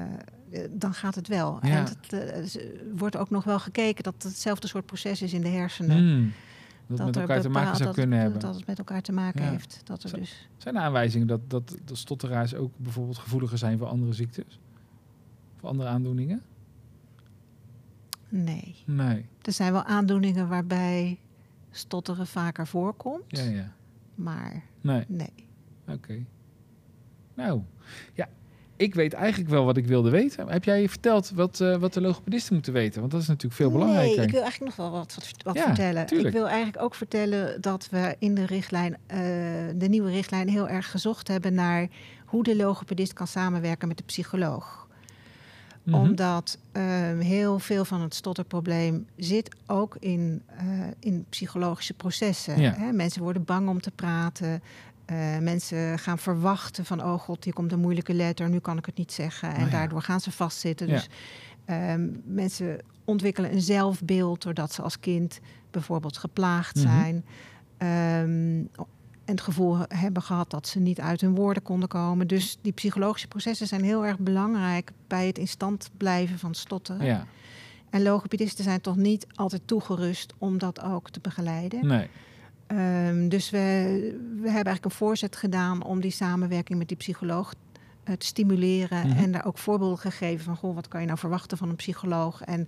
dan 0.72 0.94
gaat 0.94 1.16
het 1.16 1.28
wel. 1.28 1.60
En 1.62 1.72
het 1.84 2.14
is- 2.44 2.58
wordt 2.96 3.18
ook 3.18 3.30
nog 3.30 3.44
wel 3.44 3.60
gekeken 3.60 4.04
dat 4.04 4.14
het 4.14 4.24
hetzelfde 4.24 4.68
soort 4.68 4.86
proces 4.86 5.22
is 5.22 5.34
in 5.34 5.42
de 5.42 5.48
hersenen. 5.50 5.98
Hmm. 5.98 6.32
dat, 6.88 6.98
het 6.98 7.06
met 7.08 7.18
elkaar 7.18 7.42
te 7.42 7.50
maken 7.50 7.76
zou 7.76 7.84
dat, 7.88 7.94
kunnen 7.98 8.20
hebben. 8.20 8.40
Dat 8.40 8.56
het 8.56 8.68
met 8.68 8.78
elkaar 8.78 9.02
te 9.02 9.12
maken 9.12 9.44
Ja. 9.44 9.50
heeft. 9.50 9.82
Dat 9.84 10.04
er 10.04 10.14
dus... 10.20 10.50
Zijn 10.58 10.76
er 10.76 10.82
aanwijzingen 10.82 11.28
dat, 11.28 11.40
dat 11.48 11.76
de 11.86 11.96
stotteraars 11.96 12.56
ook 12.56 12.72
bijvoorbeeld 12.78 13.18
gevoeliger 13.18 13.58
zijn 13.58 13.78
voor 13.78 13.88
andere 13.88 14.14
ziektes? 14.14 14.60
Voor 15.60 15.70
andere 15.70 15.90
aandoeningen? 15.90 16.42
Nee. 18.30 18.76
Nee. 18.86 19.26
Er 19.42 19.52
zijn 19.52 19.72
wel 19.72 19.84
aandoeningen 19.84 20.48
waarbij 20.48 21.20
stotteren 21.72 22.28
vaker 22.28 22.68
voorkomt. 22.68 23.24
Ja, 23.28 23.44
ja. 23.44 23.72
Maar 24.16 24.64
Nee. 24.82 25.04
nee. 25.08 25.34
Oké. 25.88 26.26
Nou, 27.34 27.62
ja, 28.14 28.30
ik 28.76 28.96
weet 28.96 29.14
eigenlijk 29.14 29.50
wel 29.50 29.66
wat 29.66 29.78
ik 29.78 29.86
wilde 29.86 30.10
weten. 30.10 30.48
Heb 30.48 30.64
jij 30.64 30.82
je 30.82 30.90
verteld 30.90 31.30
wat, 31.32 31.60
eh, 31.62 31.76
wat 31.76 31.94
de 31.94 32.02
logopedisten 32.02 32.54
moeten 32.54 32.74
weten? 32.74 33.00
Want 33.00 33.12
dat 33.12 33.22
is 33.22 33.28
natuurlijk 33.28 33.56
veel 33.56 33.72
belangrijker. 33.72 34.16
Nee, 34.18 34.26
ik 34.26 34.32
wil 34.32 34.42
eigenlijk 34.42 34.78
nog 34.78 34.88
wel 34.90 35.00
wat, 35.00 35.16
wat, 35.16 35.32
wat 35.44 35.56
Ja, 35.56 35.66
vertellen. 35.66 36.06
tuurlijk. 36.06 36.30
Ik 36.30 36.36
wil 36.36 36.48
eigenlijk 36.48 36.84
ook 36.84 36.96
vertellen 36.96 37.62
dat 37.62 37.90
we 37.90 38.16
in 38.20 38.36
de 38.36 38.46
richtlijn, 38.46 38.98
eh, 39.08 39.18
de 39.76 39.88
nieuwe 39.90 40.10
richtlijn, 40.12 40.50
heel 40.50 40.68
erg 40.70 40.92
gezocht 40.92 41.28
hebben 41.28 41.54
naar 41.54 41.88
hoe 42.26 42.44
de 42.44 42.56
logopedist 42.56 43.14
kan 43.14 43.28
samenwerken 43.28 43.88
met 43.88 43.98
de 43.98 44.04
psycholoog. 44.04 44.85
Mhm. 45.86 45.96
Omdat 45.96 46.58
ehm, 46.72 47.20
heel 47.20 47.60
veel 47.60 47.86
van 47.86 48.02
het 48.02 48.16
stotterprobleem 48.16 49.08
zit 49.18 49.56
ook 49.68 49.96
in, 50.00 50.42
eh, 50.58 50.66
in 51.00 51.26
psychologische 51.30 51.94
processen. 51.94 52.62
Ja. 52.62 52.74
Hè? 52.74 52.92
Mensen 52.92 53.22
worden 53.22 53.44
bang 53.44 53.70
om 53.70 53.82
te 53.82 53.92
praten. 53.92 54.62
Eh, 55.06 55.38
mensen 55.38 56.00
gaan 56.00 56.18
verwachten 56.18 56.86
van, 56.86 57.04
oh 57.04 57.20
god, 57.20 57.44
hier 57.44 57.54
komt 57.54 57.72
een 57.72 57.80
moeilijke 57.80 58.14
letter, 58.14 58.50
nu 58.50 58.60
kan 58.60 58.78
ik 58.78 58.86
het 58.86 58.98
niet 58.98 59.12
zeggen. 59.12 59.50
En 59.50 59.56
Oh 59.66 59.70
ja. 59.72 59.78
daardoor 59.78 60.02
gaan 60.02 60.20
ze 60.22 60.32
vastzitten. 60.32 60.88
Ja. 60.88 60.94
Dus 60.94 61.10
ehm, 61.66 62.08
mensen 62.24 62.80
ontwikkelen 63.04 63.52
een 63.54 63.62
zelfbeeld 63.62 64.42
doordat 64.42 64.74
ze 64.74 64.82
als 64.82 65.00
kind 65.00 65.40
bijvoorbeeld 65.72 66.18
geplaagd 66.18 66.76
Mhm. 66.76 66.88
zijn. 66.88 67.26
Ehm, 67.78 68.86
en 69.26 69.32
het 69.34 69.42
gevoel 69.42 69.78
hebben 69.88 70.22
gehad 70.22 70.50
dat 70.50 70.68
ze 70.68 70.80
niet 70.80 71.00
uit 71.00 71.22
hun 71.22 71.36
woorden 71.36 71.64
konden 71.64 71.90
komen. 71.90 72.28
Dus 72.28 72.58
die 72.62 72.72
psychologische 72.72 73.28
processen 73.28 73.68
zijn 73.68 73.84
heel 73.84 74.06
erg 74.06 74.20
belangrijk 74.20 74.92
bij 75.08 75.28
het 75.28 75.38
in 75.38 75.48
stand 75.48 75.90
blijven 75.98 76.40
van 76.40 76.54
stotteren. 76.54 77.06
Ja, 77.06 77.26
En 77.90 78.04
logopedisten 78.04 78.64
zijn 78.64 78.82
toch 78.82 78.96
niet 78.96 79.28
altijd 79.34 79.62
toegerust 79.66 80.34
om 80.38 80.58
dat 80.58 80.82
ook 80.82 81.10
te 81.10 81.20
begeleiden. 81.20 81.88
nee. 81.88 82.10
Ehm, 82.68 83.28
dus 83.28 83.50
we, 83.50 83.58
we 84.20 84.46
hebben 84.46 84.52
eigenlijk 84.52 84.86
een 84.86 84.92
voorzet 84.92 85.36
gedaan 85.36 85.84
om 85.84 86.02
die 86.02 86.12
samenwerking 86.12 86.78
met 86.78 86.88
die 86.88 86.98
psycholoog 86.98 87.54
eh, 88.04 88.16
te 88.16 88.26
stimuleren. 88.26 89.08
Mhm. 89.08 89.18
En 89.18 89.32
daar 89.32 89.46
ook 89.46 89.58
voorbeelden 89.58 89.98
gegeven 89.98 90.46
van, 90.46 90.56
goh, 90.56 90.76
wat 90.76 90.88
kan 90.88 91.00
je 91.00 91.06
nou 91.08 91.20
verwachten 91.20 91.58
van 91.58 91.70
een 91.70 91.76
psycholoog? 91.76 92.42
En 92.42 92.68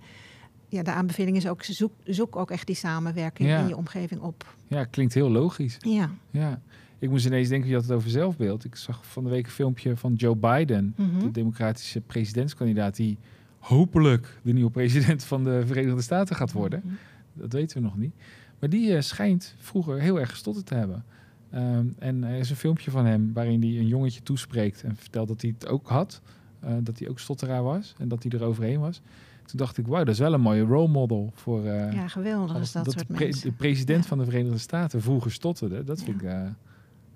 ja, 0.68 0.82
de 0.82 0.92
aanbeveling 0.92 1.36
is 1.36 1.46
ook, 1.48 1.62
zoek, 1.62 1.92
zoek 2.04 2.36
ook 2.36 2.50
echt 2.50 2.66
die 2.66 2.76
samenwerking 2.76 3.48
Ja. 3.48 3.58
in 3.60 3.68
je 3.68 3.76
omgeving 3.76 4.20
op. 4.20 4.54
Ja, 4.66 4.84
klinkt 4.84 5.14
heel 5.14 5.30
logisch. 5.30 5.76
Ja. 5.80 6.10
Ja. 6.30 6.60
Ik 6.98 7.10
moest 7.10 7.26
ineens 7.26 7.48
denken, 7.48 7.68
je 7.68 7.74
had 7.74 7.82
het 7.84 7.92
over 7.92 8.10
zelfbeeld. 8.10 8.64
Ik 8.64 8.76
zag 8.76 9.06
van 9.06 9.24
de 9.24 9.30
week 9.30 9.44
een 9.46 9.52
filmpje 9.52 9.96
van 9.96 10.14
Joe 10.14 10.36
Biden, 10.36 10.94
Mhm. 10.96 11.18
de 11.18 11.30
democratische 11.30 12.00
presidentskandidaat, 12.00 12.96
die 12.96 13.18
hopelijk 13.58 14.40
de 14.42 14.52
nieuwe 14.52 14.70
president 14.70 15.24
van 15.24 15.44
de 15.44 15.62
Verenigde 15.66 16.02
Staten 16.02 16.36
gaat 16.36 16.52
worden. 16.52 16.80
Mhm. 16.84 16.94
Dat 17.32 17.52
weten 17.52 17.76
we 17.76 17.82
nog 17.82 17.96
niet. 17.96 18.14
Maar 18.58 18.68
die 18.68 18.94
eh, 18.94 19.00
schijnt 19.02 19.54
vroeger 19.58 20.00
heel 20.00 20.20
erg 20.20 20.30
gestotterd 20.30 20.66
te 20.66 20.74
hebben. 20.74 21.04
Ehm, 21.50 21.86
en 21.98 22.24
er 22.24 22.38
is 22.38 22.50
een 22.50 22.56
filmpje 22.56 22.90
van 22.90 23.06
hem 23.06 23.32
waarin 23.32 23.60
hij 23.60 23.70
een 23.78 23.86
jongetje 23.86 24.22
toespreekt 24.22 24.82
en 24.82 24.96
vertelt 24.96 25.28
dat 25.28 25.40
hij 25.42 25.54
het 25.58 25.68
ook 25.68 25.88
had. 25.88 26.20
eh, 26.60 26.72
dat 26.82 26.98
hij 26.98 27.08
ook 27.08 27.18
stotteraar 27.18 27.62
was 27.62 27.94
en 27.98 28.08
dat 28.08 28.22
hij 28.22 28.32
er 28.38 28.44
overheen 28.44 28.80
was. 28.80 29.00
Toen 29.48 29.58
dacht 29.58 29.78
ik, 29.78 29.86
wauw, 29.86 30.04
dat 30.04 30.14
is 30.14 30.20
wel 30.20 30.32
een 30.32 30.40
mooie 30.40 30.62
role 30.62 30.88
model 30.88 31.30
voor... 31.34 31.64
eh, 31.66 31.92
Ja, 31.92 32.08
geweldig 32.08 32.56
is 32.60 32.72
dat, 32.72 32.84
de, 32.84 32.90
soort 32.90 33.06
pre- 33.06 33.24
mensen. 33.24 33.50
de 33.50 33.56
president 33.56 34.02
Ja. 34.02 34.08
van 34.08 34.18
de 34.18 34.24
Verenigde 34.24 34.58
Staten 34.58 35.02
vroeger 35.02 35.32
stotterde. 35.32 35.84
Dat 35.84 35.98
Ja. 35.98 36.04
vind 36.04 36.22
ik... 36.22 36.28
eh, 36.28 36.40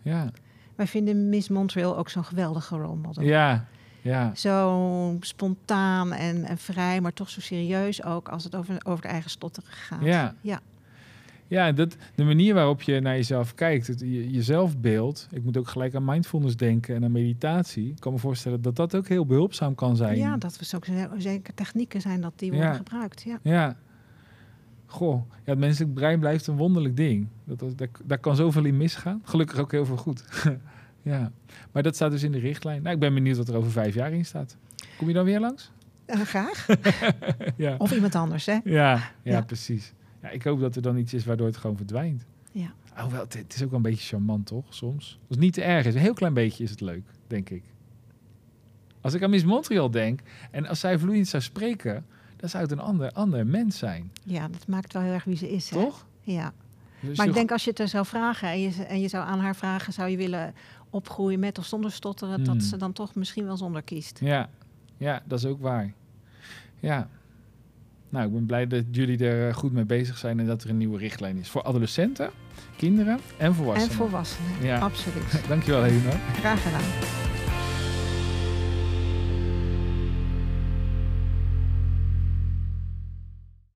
ja. 0.02 0.30
Wij 0.74 0.86
vinden 0.86 1.28
Miss 1.28 1.48
Montreal 1.48 1.96
ook 1.98 2.08
zo'n 2.08 2.24
geweldige 2.24 2.76
role 2.76 2.96
model. 2.96 3.22
ja, 3.24 3.66
ja, 4.00 4.34
Zo 4.34 5.16
spontaan 5.20 6.12
en, 6.12 6.44
en 6.44 6.58
vrij, 6.58 7.00
maar 7.00 7.12
toch 7.12 7.28
zo 7.28 7.40
serieus 7.40 8.04
ook 8.04 8.28
als 8.28 8.44
het 8.44 8.56
over, 8.56 8.76
over 8.84 9.02
de 9.02 9.08
eigen 9.08 9.30
stotteren 9.30 9.70
gaat. 9.70 10.02
Ja. 10.02 10.34
ja. 10.40 10.60
Ja, 11.52 11.72
dat, 11.72 11.96
de 12.14 12.24
manier 12.24 12.54
waarop 12.54 12.82
je 12.82 13.00
naar 13.00 13.14
jezelf 13.14 13.54
kijkt, 13.54 13.86
het, 13.86 14.00
je, 14.00 14.30
jezelfbeeld. 14.30 15.28
Ik 15.30 15.44
moet 15.44 15.56
ook 15.56 15.68
gelijk 15.68 15.94
aan 15.94 16.04
mindfulness 16.04 16.56
denken 16.56 16.94
en 16.94 17.04
aan 17.04 17.12
meditatie. 17.12 17.88
Ik 17.88 18.00
kan 18.00 18.12
me 18.12 18.18
voorstellen 18.18 18.62
dat 18.62 18.76
dat 18.76 18.94
ook 18.94 19.08
heel 19.08 19.26
behulpzaam 19.26 19.74
kan 19.74 19.96
zijn. 19.96 20.16
Ja, 20.18 20.36
dat 20.36 20.58
we 20.58 20.76
ook 20.76 20.84
zo- 20.84 21.18
zeker 21.18 21.54
technieken 21.54 22.00
zijn 22.00 22.20
dat 22.20 22.32
die 22.36 22.50
worden 22.50 22.68
Ja. 22.68 22.74
gebruikt. 22.76 23.22
Ja. 23.22 23.38
Ja. 23.42 23.76
Goh, 24.86 25.22
ja, 25.30 25.50
het 25.50 25.58
menselijk 25.58 25.94
brein 25.94 26.18
blijft 26.20 26.46
een 26.46 26.56
wonderlijk 26.56 26.96
ding. 26.96 27.26
Dat, 27.44 27.58
dat, 27.58 27.78
daar, 27.78 27.88
daar 28.04 28.18
kan 28.18 28.36
zoveel 28.36 28.64
in 28.64 28.76
misgaan. 28.76 29.20
Gelukkig 29.24 29.58
ook 29.58 29.70
heel 29.72 29.84
veel 29.86 29.96
goed. 29.96 30.24
ja, 31.02 31.32
maar 31.72 31.82
dat 31.82 31.94
staat 31.94 32.10
dus 32.10 32.22
in 32.22 32.32
de 32.32 32.38
richtlijn. 32.38 32.82
Nou, 32.82 32.94
ik 32.94 33.00
ben 33.00 33.14
benieuwd 33.14 33.36
wat 33.36 33.48
er 33.48 33.56
over 33.56 33.70
vijf 33.70 33.94
jaar 33.94 34.12
in 34.12 34.24
staat. 34.24 34.56
Kom 34.98 35.08
je 35.08 35.14
dan 35.14 35.24
weer 35.24 35.40
langs? 35.40 35.70
Eh, 36.06 36.20
graag. 36.20 36.66
ja. 37.56 37.74
Of 37.78 37.92
iemand 37.94 38.14
anders, 38.14 38.46
hè? 38.46 38.52
Ja, 38.52 38.60
ja, 38.94 39.02
Ja. 39.22 39.40
precies. 39.40 39.92
Ja, 40.22 40.28
ik 40.28 40.42
hoop 40.42 40.60
dat 40.60 40.76
er 40.76 40.82
dan 40.82 40.96
iets 40.96 41.14
is 41.14 41.24
waardoor 41.24 41.46
het 41.46 41.56
gewoon 41.56 41.76
verdwijnt. 41.76 42.24
Ja. 42.52 42.72
Hoewel, 42.94 43.20
het, 43.20 43.34
het 43.34 43.54
is 43.54 43.62
ook 43.62 43.68
wel 43.68 43.76
een 43.76 43.90
beetje 43.90 44.06
charmant, 44.06 44.46
toch? 44.46 44.74
Soms. 44.74 45.18
Als 45.20 45.28
het 45.28 45.38
niet 45.38 45.52
te 45.52 45.62
erg 45.62 45.86
is, 45.86 45.94
een 45.94 46.00
heel 46.00 46.14
klein 46.14 46.34
beetje 46.34 46.64
is 46.64 46.70
het 46.70 46.80
leuk, 46.80 47.04
denk 47.26 47.50
ik. 47.50 47.62
Als 49.00 49.14
ik 49.14 49.22
aan 49.22 49.30
Miss 49.30 49.44
Montreal 49.44 49.90
denk 49.90 50.20
en 50.50 50.66
als 50.66 50.80
zij 50.80 50.98
vloeiend 50.98 51.28
zou 51.28 51.42
spreken, 51.42 52.06
dan 52.36 52.48
zou 52.48 52.62
het 52.62 52.72
een 52.72 52.80
ander, 52.80 53.12
ander 53.12 53.46
mens 53.46 53.78
zijn, 53.78 54.10
Ja, 54.24 54.48
dat 54.48 54.66
maakt 54.66 54.92
wel 54.92 55.02
heel 55.02 55.12
erg 55.12 55.24
wie 55.24 55.36
ze 55.36 55.50
is, 55.50 55.70
hè? 55.70 55.76
toch? 55.76 56.06
Ja. 56.20 56.52
Dus 57.00 57.16
Maar 57.16 57.26
ik 57.26 57.34
denk 57.34 57.50
als 57.52 57.64
je 57.64 57.70
het 57.70 57.78
er 57.78 57.88
zou 57.88 58.06
vragen 58.06 58.48
en 58.48 58.60
je, 58.60 58.84
en 58.84 59.00
je 59.00 59.08
zou 59.08 59.26
aan 59.26 59.38
haar 59.38 59.56
vragen... 59.56 59.92
zou 59.92 60.08
je 60.08 60.16
willen 60.16 60.54
opgroeien 60.90 61.40
met 61.40 61.58
of 61.58 61.64
zonder 61.64 61.92
stotteren... 61.92 62.34
Hmm. 62.34 62.44
dat 62.44 62.62
ze 62.62 62.76
dan 62.76 62.92
toch 62.92 63.14
misschien 63.14 63.44
wel 63.44 63.56
zonder 63.56 63.82
kiest. 63.82 64.18
Ja, 64.20 64.50
ja, 64.96 65.22
dat 65.24 65.38
is 65.38 65.44
ook 65.44 65.60
waar. 65.60 65.92
Ja. 66.80 67.08
Nou, 68.12 68.26
ik 68.26 68.32
ben 68.32 68.46
blij 68.46 68.66
dat 68.66 68.84
jullie 68.90 69.26
er 69.26 69.48
eh, 69.48 69.54
goed 69.54 69.72
mee 69.72 69.84
bezig 69.84 70.18
zijn 70.18 70.40
en 70.40 70.46
dat 70.46 70.62
er 70.62 70.70
een 70.70 70.76
nieuwe 70.76 70.98
richtlijn 70.98 71.36
is 71.36 71.48
voor 71.48 71.62
adolescenten, 71.62 72.30
kinderen 72.76 73.18
en 73.36 73.54
volwassenen. 73.54 73.90
En 73.90 73.96
volwassenen, 73.96 74.50
Ja. 74.62 74.78
absoluut. 74.78 75.40
Dankjewel, 75.48 75.82
Helena. 75.82 76.10
Graag 76.40 76.62
gedaan. 76.62 77.21